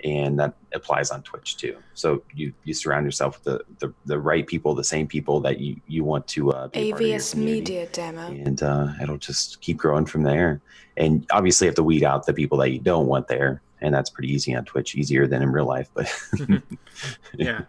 [0.03, 1.77] and that applies on Twitch too.
[1.93, 5.61] So you you surround yourself with the the, the right people, the same people that
[5.61, 7.35] you you want to uh, be a part AVS.
[7.35, 8.29] Media Demo.
[8.29, 10.63] and uh, it'll just keep growing from there.
[10.97, 13.95] And obviously, you have to weed out the people that you don't want there, and
[13.95, 15.91] that's pretty easy on Twitch, easier than in real life.
[15.93, 16.11] But
[17.37, 17.63] yeah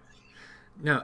[0.83, 1.03] no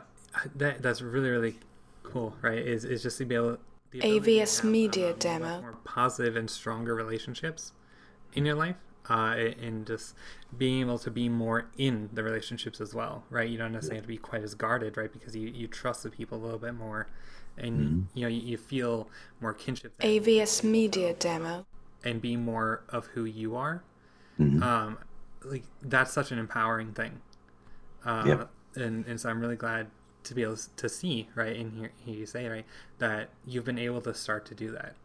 [0.56, 1.56] that that's really really
[2.04, 3.58] cool right is is just to be able
[3.92, 5.62] the ability to AVS have, Media um, Demo.
[5.62, 7.74] more positive and stronger relationships
[8.34, 8.76] in your life
[9.10, 10.16] uh and just
[10.58, 14.04] being able to be more in the relationships as well right you don't necessarily have
[14.06, 16.74] to be quite as guarded right because you you trust the people a little bit
[16.74, 17.08] more
[17.58, 19.08] and you know you, you feel
[19.42, 21.66] more kinship there AVS Media Demo.
[22.04, 23.84] and be more of who you are
[24.40, 24.62] Mhm.
[24.62, 24.98] um
[25.44, 27.22] like that's such an empowering thing
[28.06, 28.50] uh Yep.
[28.76, 29.88] and and so i'm really glad
[30.24, 32.66] to be able to see right and hear, hear you say right
[33.00, 34.96] that you've been able to start to do that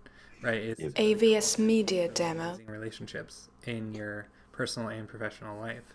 [0.43, 0.93] right it's Yep.
[0.97, 2.59] AVS Media Demo.
[2.67, 5.95] relationships in your personal and professional life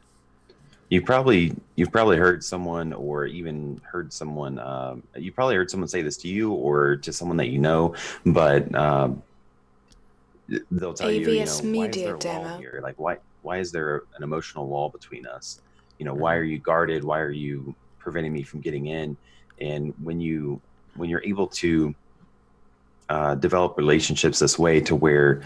[0.90, 4.58] you probably you've probably heard someone, or even heard someone.
[4.60, 7.96] Um, you probably heard someone say this to you, or to someone that you know,
[8.26, 8.74] but.
[8.76, 9.24] Um,
[10.72, 12.58] they'll tell you, you know, AVS why is Media there a wall Demo.
[12.58, 12.80] here?
[12.82, 15.60] Like, why why is there an emotional wall between us?
[16.00, 17.04] You know, why are you guarded?
[17.04, 19.18] Why are you preventing me from getting in?
[19.60, 20.62] And when you
[20.96, 21.94] when you're able to
[23.10, 25.42] uh, develop relationships this way, to where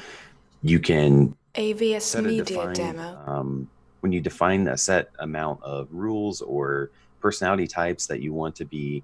[0.61, 3.19] you can AVS Media defined, Demo.
[3.27, 3.67] um,
[4.01, 8.65] when you define a set amount of rules or personality types that you want to
[8.65, 9.03] be,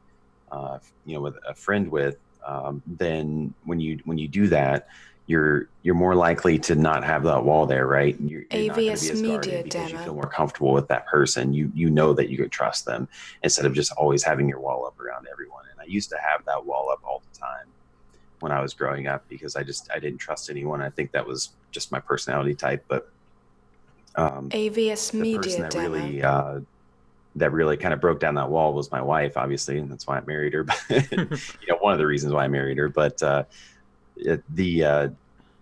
[0.52, 4.88] uh, you know, with a friend with, um, then when you when you do that,
[5.28, 8.16] you're you're more likely to not have that wall there, right?
[8.20, 11.54] You're, you're AVS Media because you feel more comfortable with that person.
[11.54, 13.08] You you know that you could trust them
[13.44, 15.66] instead of just always having your wall up around everyone.
[15.70, 17.68] And I used to have that wall up all the time
[18.40, 20.82] when I was growing up because I just I didn't trust anyone.
[20.82, 23.10] I think that was just my personality type, but
[24.16, 25.90] um, AVS the Media person that Demo.
[25.90, 26.60] really uh,
[27.36, 30.18] that really kind of broke down that wall was my wife, obviously, and that's why
[30.18, 30.64] I married her.
[30.90, 32.90] But you know, one of the reasons why I married her.
[32.90, 33.44] But uh,
[34.16, 35.10] it, the uh,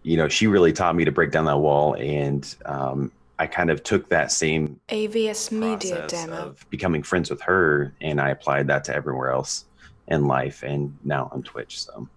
[0.04, 3.70] you know, she really taught me to break down that wall, and um, I kind
[3.70, 6.36] of took that same AVS Media Demo.
[6.36, 9.66] of becoming friends with her, and I applied that to everywhere else
[10.08, 11.82] in life, and now on Twitch.
[11.82, 12.08] So,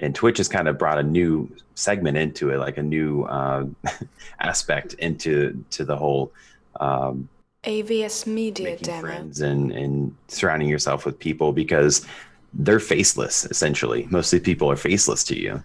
[0.00, 3.66] and Twitch has kind of brought a new segment into it, like a new uh,
[4.40, 6.32] aspect into to the whole
[6.80, 7.28] um,
[7.64, 9.00] AVS Media making Demo.
[9.00, 12.06] friends and and surrounding yourself with people because
[12.54, 13.44] they're faceless.
[13.44, 15.62] Essentially, most of the people are faceless to you.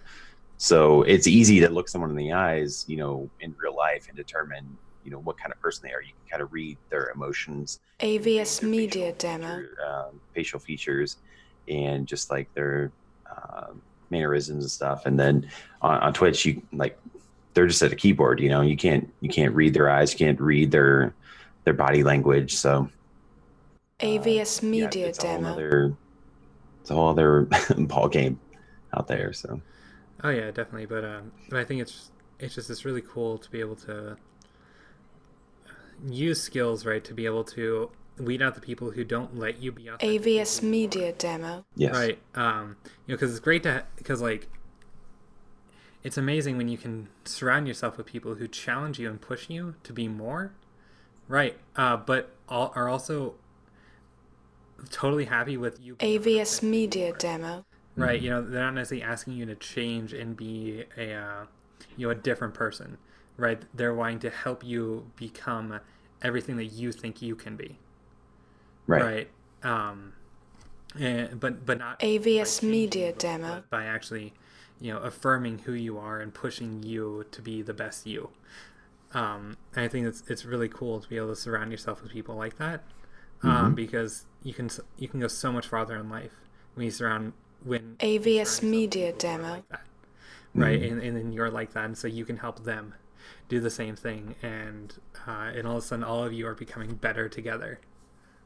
[0.58, 4.16] So it's easy to look someone in the eyes, you know, in real life and
[4.16, 4.64] determine,
[5.04, 6.00] you know, what kind of person they are.
[6.02, 9.56] You can kind of read their emotions, AVS their Media facial Demo.
[9.56, 11.16] feature- um, facial features,
[11.68, 12.90] and just like their
[13.30, 13.72] uh,
[14.10, 15.06] mannerisms and stuff.
[15.06, 15.48] And then
[15.82, 16.98] on, on Twitch, you like
[17.54, 18.40] they're just at a keyboard.
[18.40, 21.14] You know, you can't you can't read their eyes, you can't read their
[21.64, 22.54] their body language.
[22.54, 22.88] So
[24.00, 25.52] uh, AVS yeah, Media it's Demo.
[25.52, 25.96] other
[26.80, 27.48] it's a whole other
[27.78, 28.40] ball game
[28.94, 29.32] out there.
[29.32, 29.60] So
[30.22, 30.86] Oh yeah, definitely.
[30.86, 34.16] But um, but I think it's it's just it's really cool to be able to
[36.08, 39.72] use skills right to be able to weed out the people who don't let you
[39.72, 40.22] be authentic.
[40.22, 41.64] AVS Media Demo.
[41.74, 42.18] yes, Right.
[42.34, 44.48] Um, you know, because it's great to because like
[46.02, 49.74] it's amazing when you can surround yourself with people who challenge you and push you
[49.82, 50.52] to be more.
[51.28, 51.58] Right.
[51.74, 53.34] Uh, but all, are also
[54.90, 55.96] totally happy with you.
[55.96, 57.64] AVS Media Demo.
[57.96, 61.46] right you know they're not necessarily asking you to change and be a uh,
[61.96, 62.98] you know a different person
[63.38, 65.80] right they're wanting to help you become
[66.22, 67.78] everything that you think you can be
[68.86, 69.28] right.
[69.62, 70.12] um
[70.98, 73.62] and, but but not AVS Media you, but Demo.
[73.70, 74.32] by actually
[74.80, 78.30] you know affirming who you are and pushing you to be the best you
[79.14, 82.12] um and i think it's it's really cool to be able to surround yourself with
[82.12, 82.82] people like that
[83.42, 84.68] um because you can
[84.98, 86.32] you can go so much farther in life
[86.74, 87.32] when you surround
[87.64, 89.50] when you AVS surround yourself with Media people who are Demo.
[89.50, 89.82] like that,
[90.54, 92.94] right and, and then you're like that and so you can help them
[93.48, 94.94] do the same thing and
[95.26, 97.80] uh, and all of a sudden all of you are becoming better together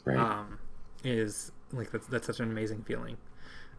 [0.05, 0.17] right.
[0.17, 0.59] um
[1.05, 3.17] is like that's, that's such an amazing feeling.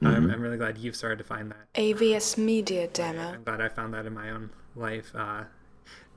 [0.02, 0.08] Mm-hmm.
[0.08, 1.68] I'm, I'm really glad you've started to find that.
[1.76, 3.36] AVS Media Demo.
[3.36, 5.12] I'm glad I found that in my own life.
[5.16, 5.44] Uh,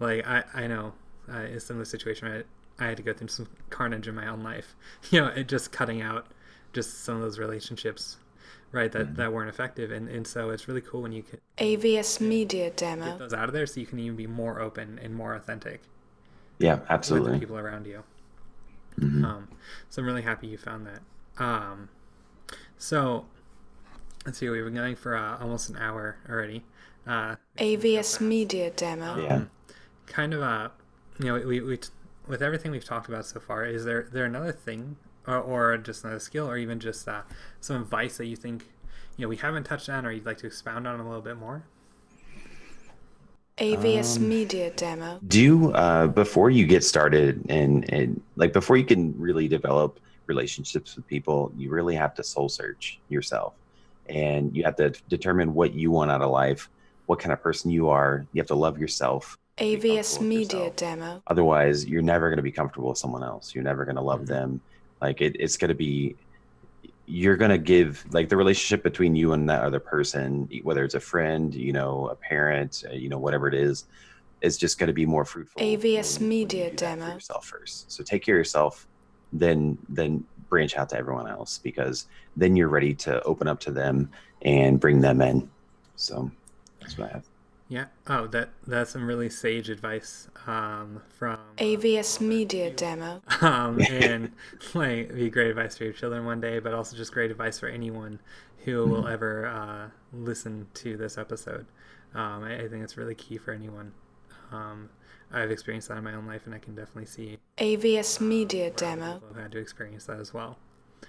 [0.01, 0.95] like I, I know
[1.33, 4.43] uh, in similar situation, I, I had to go through some carnage in my own
[4.43, 4.75] life.
[5.11, 6.29] You know, it just cutting out
[6.73, 8.19] just some of those relationships,
[8.73, 8.91] right?
[8.93, 12.71] That that weren't effective, and and so it's really cool when you can AVS Media
[12.71, 13.19] Demo get Demo.
[13.19, 15.83] those out of there, so you can even be more open and more authentic
[16.59, 17.33] Yeah, with the absolutely.
[17.33, 18.05] people around you.
[18.99, 19.25] Mhm.
[19.25, 19.49] Um,
[19.91, 21.03] so I'm really happy you found that.
[21.43, 21.89] Um,
[22.79, 23.27] so
[24.27, 26.65] let's see, we've been going for uh, almost an hour already.
[27.07, 29.17] Uh, AVS Media Demo.
[29.23, 29.45] Yeah.
[30.07, 30.69] kind of uh
[31.19, 31.79] you know we, we
[32.29, 36.05] with everything we've talked about so far is there there another thing or, or just
[36.05, 37.23] another skill or even just uh,
[37.61, 38.67] some advice that you think
[39.17, 41.37] you know we haven't touched on or you'd like to expound on a little bit
[41.39, 41.65] more
[43.59, 45.21] AVS Um, Media Demo.
[45.29, 50.97] do uh, before you get started and, and like before you can really develop relationships
[50.97, 53.53] with people you really have to soul search yourself
[54.09, 56.69] and you have to determine what you want out of life
[57.07, 60.77] what kind of person you are you have to love yourself AVS Media yourself.
[60.77, 61.23] Demo.
[61.29, 64.23] otherwise you're never going to be comfortable with someone else you're never going to love
[64.23, 64.27] Mhm.
[64.27, 64.61] them
[65.01, 66.17] like it, it's going to be
[67.07, 70.95] you're going to give like the relationship between you and that other person whether it's
[70.95, 73.85] a friend you know a parent uh, you know whatever it is
[74.41, 77.13] is just going to be more fruitful AVS when- when Media for Demo.
[77.15, 77.91] yourself first.
[77.93, 78.87] So take care of yourself
[79.33, 83.71] then then branch out to everyone else because then you're ready to open up to
[83.73, 84.11] them
[84.43, 85.51] and bring them in.
[85.97, 86.31] So
[86.81, 87.25] that's what i have
[87.75, 93.21] yeah oh that that's some really sage advice um from AVS Media Demo.
[93.41, 94.31] um and
[94.75, 97.67] like be great advice for your children one day but also just great advice for
[97.67, 98.21] anyone
[98.65, 101.67] who will ever uh listen to this episode
[102.15, 103.93] um i, I think it's really key for anyone
[104.53, 104.89] um
[105.33, 109.15] i've experienced that in my own life and i can definitely see AVS Media Demo.
[109.15, 110.59] people have had to experience that as well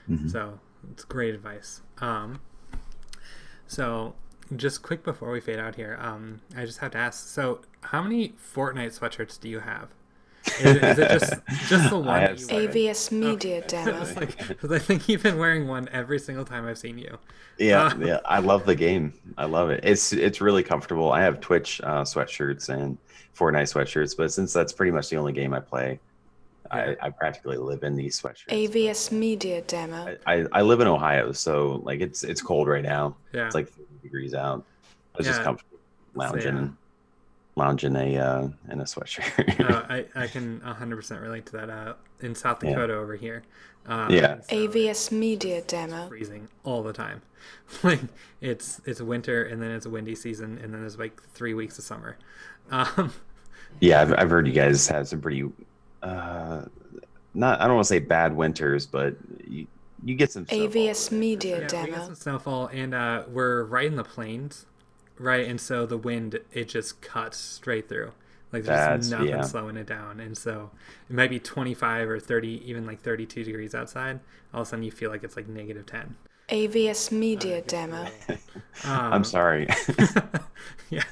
[0.10, 0.32] Mhm.
[0.32, 0.60] so
[0.92, 2.42] it's great advice um
[3.68, 4.16] so
[4.56, 8.02] just quick before we fade out here um i just have to ask so how
[8.02, 9.90] many fortnite sweatshirts do you have
[10.60, 11.34] is it, is it just
[11.70, 12.68] just the one that you wear?
[12.68, 14.00] AVS Media I Demo.
[14.00, 17.18] was like, 'cause I think you've been wearing one every single time I've seen you.
[17.58, 19.14] Yeah, Uh, yeah, I love the game.
[19.38, 19.80] I love it.
[19.84, 21.12] It's it's really comfortable.
[21.12, 22.98] I have Twitch uh, sweatshirts and
[23.36, 26.15] Fortnite sweatshirts, but since that's pretty much the only game I play, Yeah.
[26.72, 28.48] I, I practically live in these sweatshirts.
[28.50, 30.16] AVS Media Demo.
[30.26, 33.16] I, I, I live in Ohio, so like it's it's cold right now.
[33.34, 33.46] Yeah.
[33.46, 34.66] It's like 30 degrees out.
[35.14, 35.44] I was just Yeah.
[35.46, 35.78] comfortable
[36.16, 36.68] lounging, yeah.
[37.56, 39.70] lounging a uh, in a sweatshirt.
[39.70, 41.70] uh, I, I can 100% relate to that.
[41.70, 42.72] Uh, in South Yeah.
[42.72, 43.44] Dakota over here.
[43.88, 44.40] Um, Yeah.
[44.42, 46.08] so AVS Media Demo.
[46.08, 47.22] freezing all the time.
[47.84, 48.00] like
[48.42, 51.78] it's it's winter and then it's a windy season and then there's like three weeks
[51.78, 52.18] of summer.
[52.72, 53.14] Um,
[53.80, 55.44] yeah, I've, I've heard you guys have some pretty,
[56.08, 56.66] uh,
[57.34, 59.16] not I don't want to say bad winters, but
[59.48, 59.68] you,
[60.04, 61.84] you get some AVS over Media for yeah, sure.
[61.84, 62.06] we got Demo.
[62.06, 64.66] some snowfall and uh, we're right in the plains,
[65.20, 65.48] right?
[65.48, 68.12] And so the wind it just cuts straight through.
[68.54, 69.42] Like there's That's- nothing yeah.
[69.42, 70.72] slowing it down, and so
[71.10, 74.20] it might be 25 or 30, even like 32 degrees outside.
[74.54, 76.16] All of a sudden, you feel like it's like negative 10.
[76.50, 78.08] AVS Media Demo.
[78.86, 79.68] I'm Um, sorry.
[80.90, 81.04] yeah,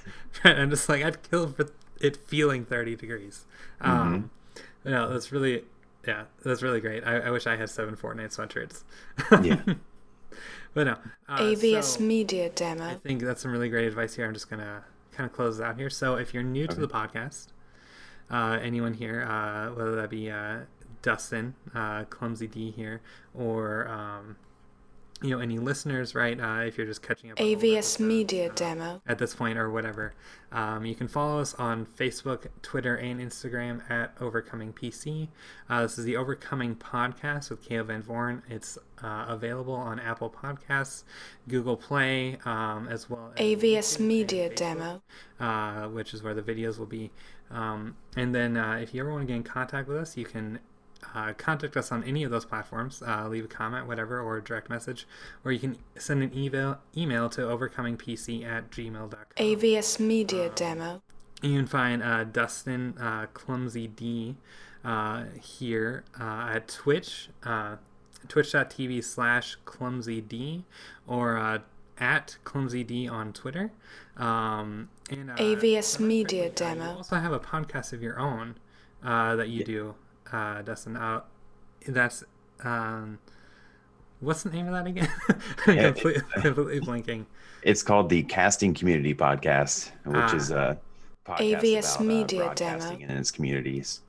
[0.46, 0.58] right.
[0.58, 1.68] I'm just like I'd kill for
[2.00, 3.46] it feeling 30 degrees.
[3.82, 4.30] Um,
[4.86, 5.64] no, that's really,
[6.08, 7.04] yeah, that's really great.
[7.06, 8.84] I, I wish I had seven Fortnite sweatshirts.
[9.44, 9.62] Yeah.
[10.74, 10.98] but no.
[11.28, 12.86] Uh, AVS so Media Demo.
[12.86, 14.26] I think that's some really great advice here.
[14.26, 15.90] I'm just gonna kind of close out here.
[15.90, 17.48] So if you're new to the podcast,
[18.30, 20.60] uh, anyone here, uh, whether that be uh,
[21.02, 23.02] Dustin, uh, Clumsy D here,
[23.34, 24.38] or um,
[25.24, 26.40] you know any listeners, right?
[26.40, 27.38] Uh, if you're just catching up.
[27.38, 29.02] AVS Media uh, Demo.
[29.08, 30.14] at this point or whatever.
[30.52, 35.30] Um, you can follow us on Facebook, Twitter, and Instagram at Overcoming PC.
[35.70, 38.44] Uh, this is the Overcoming Podcast with Kale Van Vorn.
[38.50, 41.04] It's uh, available on Apple Podcasts,
[41.48, 45.02] Google Play, um, as well as AVS Media Facebook, Demo.
[45.40, 47.10] uh, which is where the videos will be.
[47.50, 50.26] Um, and then uh, if you ever want to get in contact with us, you
[50.26, 50.60] can
[51.16, 54.44] uh, contact us on any of those platforms, uh, leave a comment, whatever, or a
[54.44, 55.06] direct message,
[55.44, 59.26] or you can send an email email to overcomingpc at gmail.com.
[59.38, 61.02] AVS Media Demo.
[61.42, 64.38] You can find uh, Dustin uh, Clumsy D
[64.86, 67.76] uh, here uh, at Twitch, uh,
[68.28, 70.64] twitch.tv slash clumsy D,
[71.08, 71.60] or uh,
[71.98, 73.72] at clumsy D on Twitter.
[74.18, 76.92] Um, and, uh, AVS Media Demo.
[76.92, 78.56] You also have a podcast of your own
[79.04, 79.66] uh, that you Yeah.
[79.66, 79.96] do,
[80.34, 80.98] uh, Dustin.
[80.98, 81.22] Uh,
[81.88, 82.24] that's.
[82.64, 83.20] Um,
[84.20, 85.10] What's the name of that again?
[85.68, 87.26] I'm Yeah, completely, completely blanking.
[87.62, 90.36] It's called the Casting Community Podcast, which Ah.
[90.36, 90.80] is a
[91.26, 93.10] podcast AVS about, uh, Media broadcasting Demo.
[93.12, 94.00] and its communities.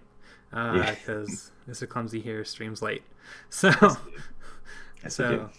[0.53, 0.93] Yeah.
[0.93, 1.87] because Mr.
[1.87, 3.03] Clumsy here streams late.
[3.49, 3.69] So,
[5.03, 5.49] Yes, I so do.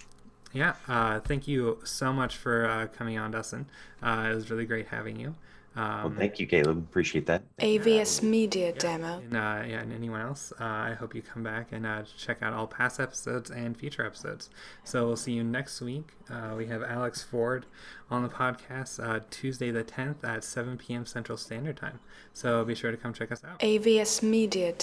[0.56, 3.66] Yeah, uh, thank you so much for uh, coming on, Dustin.
[4.02, 5.34] Uh, it was really great having you.
[5.76, 6.78] Um, well, thank you, Caleb.
[6.78, 7.42] Appreciate that.
[7.58, 9.18] AVS Media Demo.
[9.18, 12.42] And, uh, yeah, and anyone else, uh, I hope you come back and uh, check
[12.42, 14.48] out all past episodes and future episodes.
[14.84, 16.08] So we'll see you next week.
[16.30, 17.66] Uh, we have Alex Ford
[18.10, 21.04] on the podcast uh, Tuesday the 10th at 7 p.m.
[21.04, 22.00] Central Standard Time.
[22.32, 23.58] So be sure to come check us out.
[23.58, 24.78] AVS Media Demo.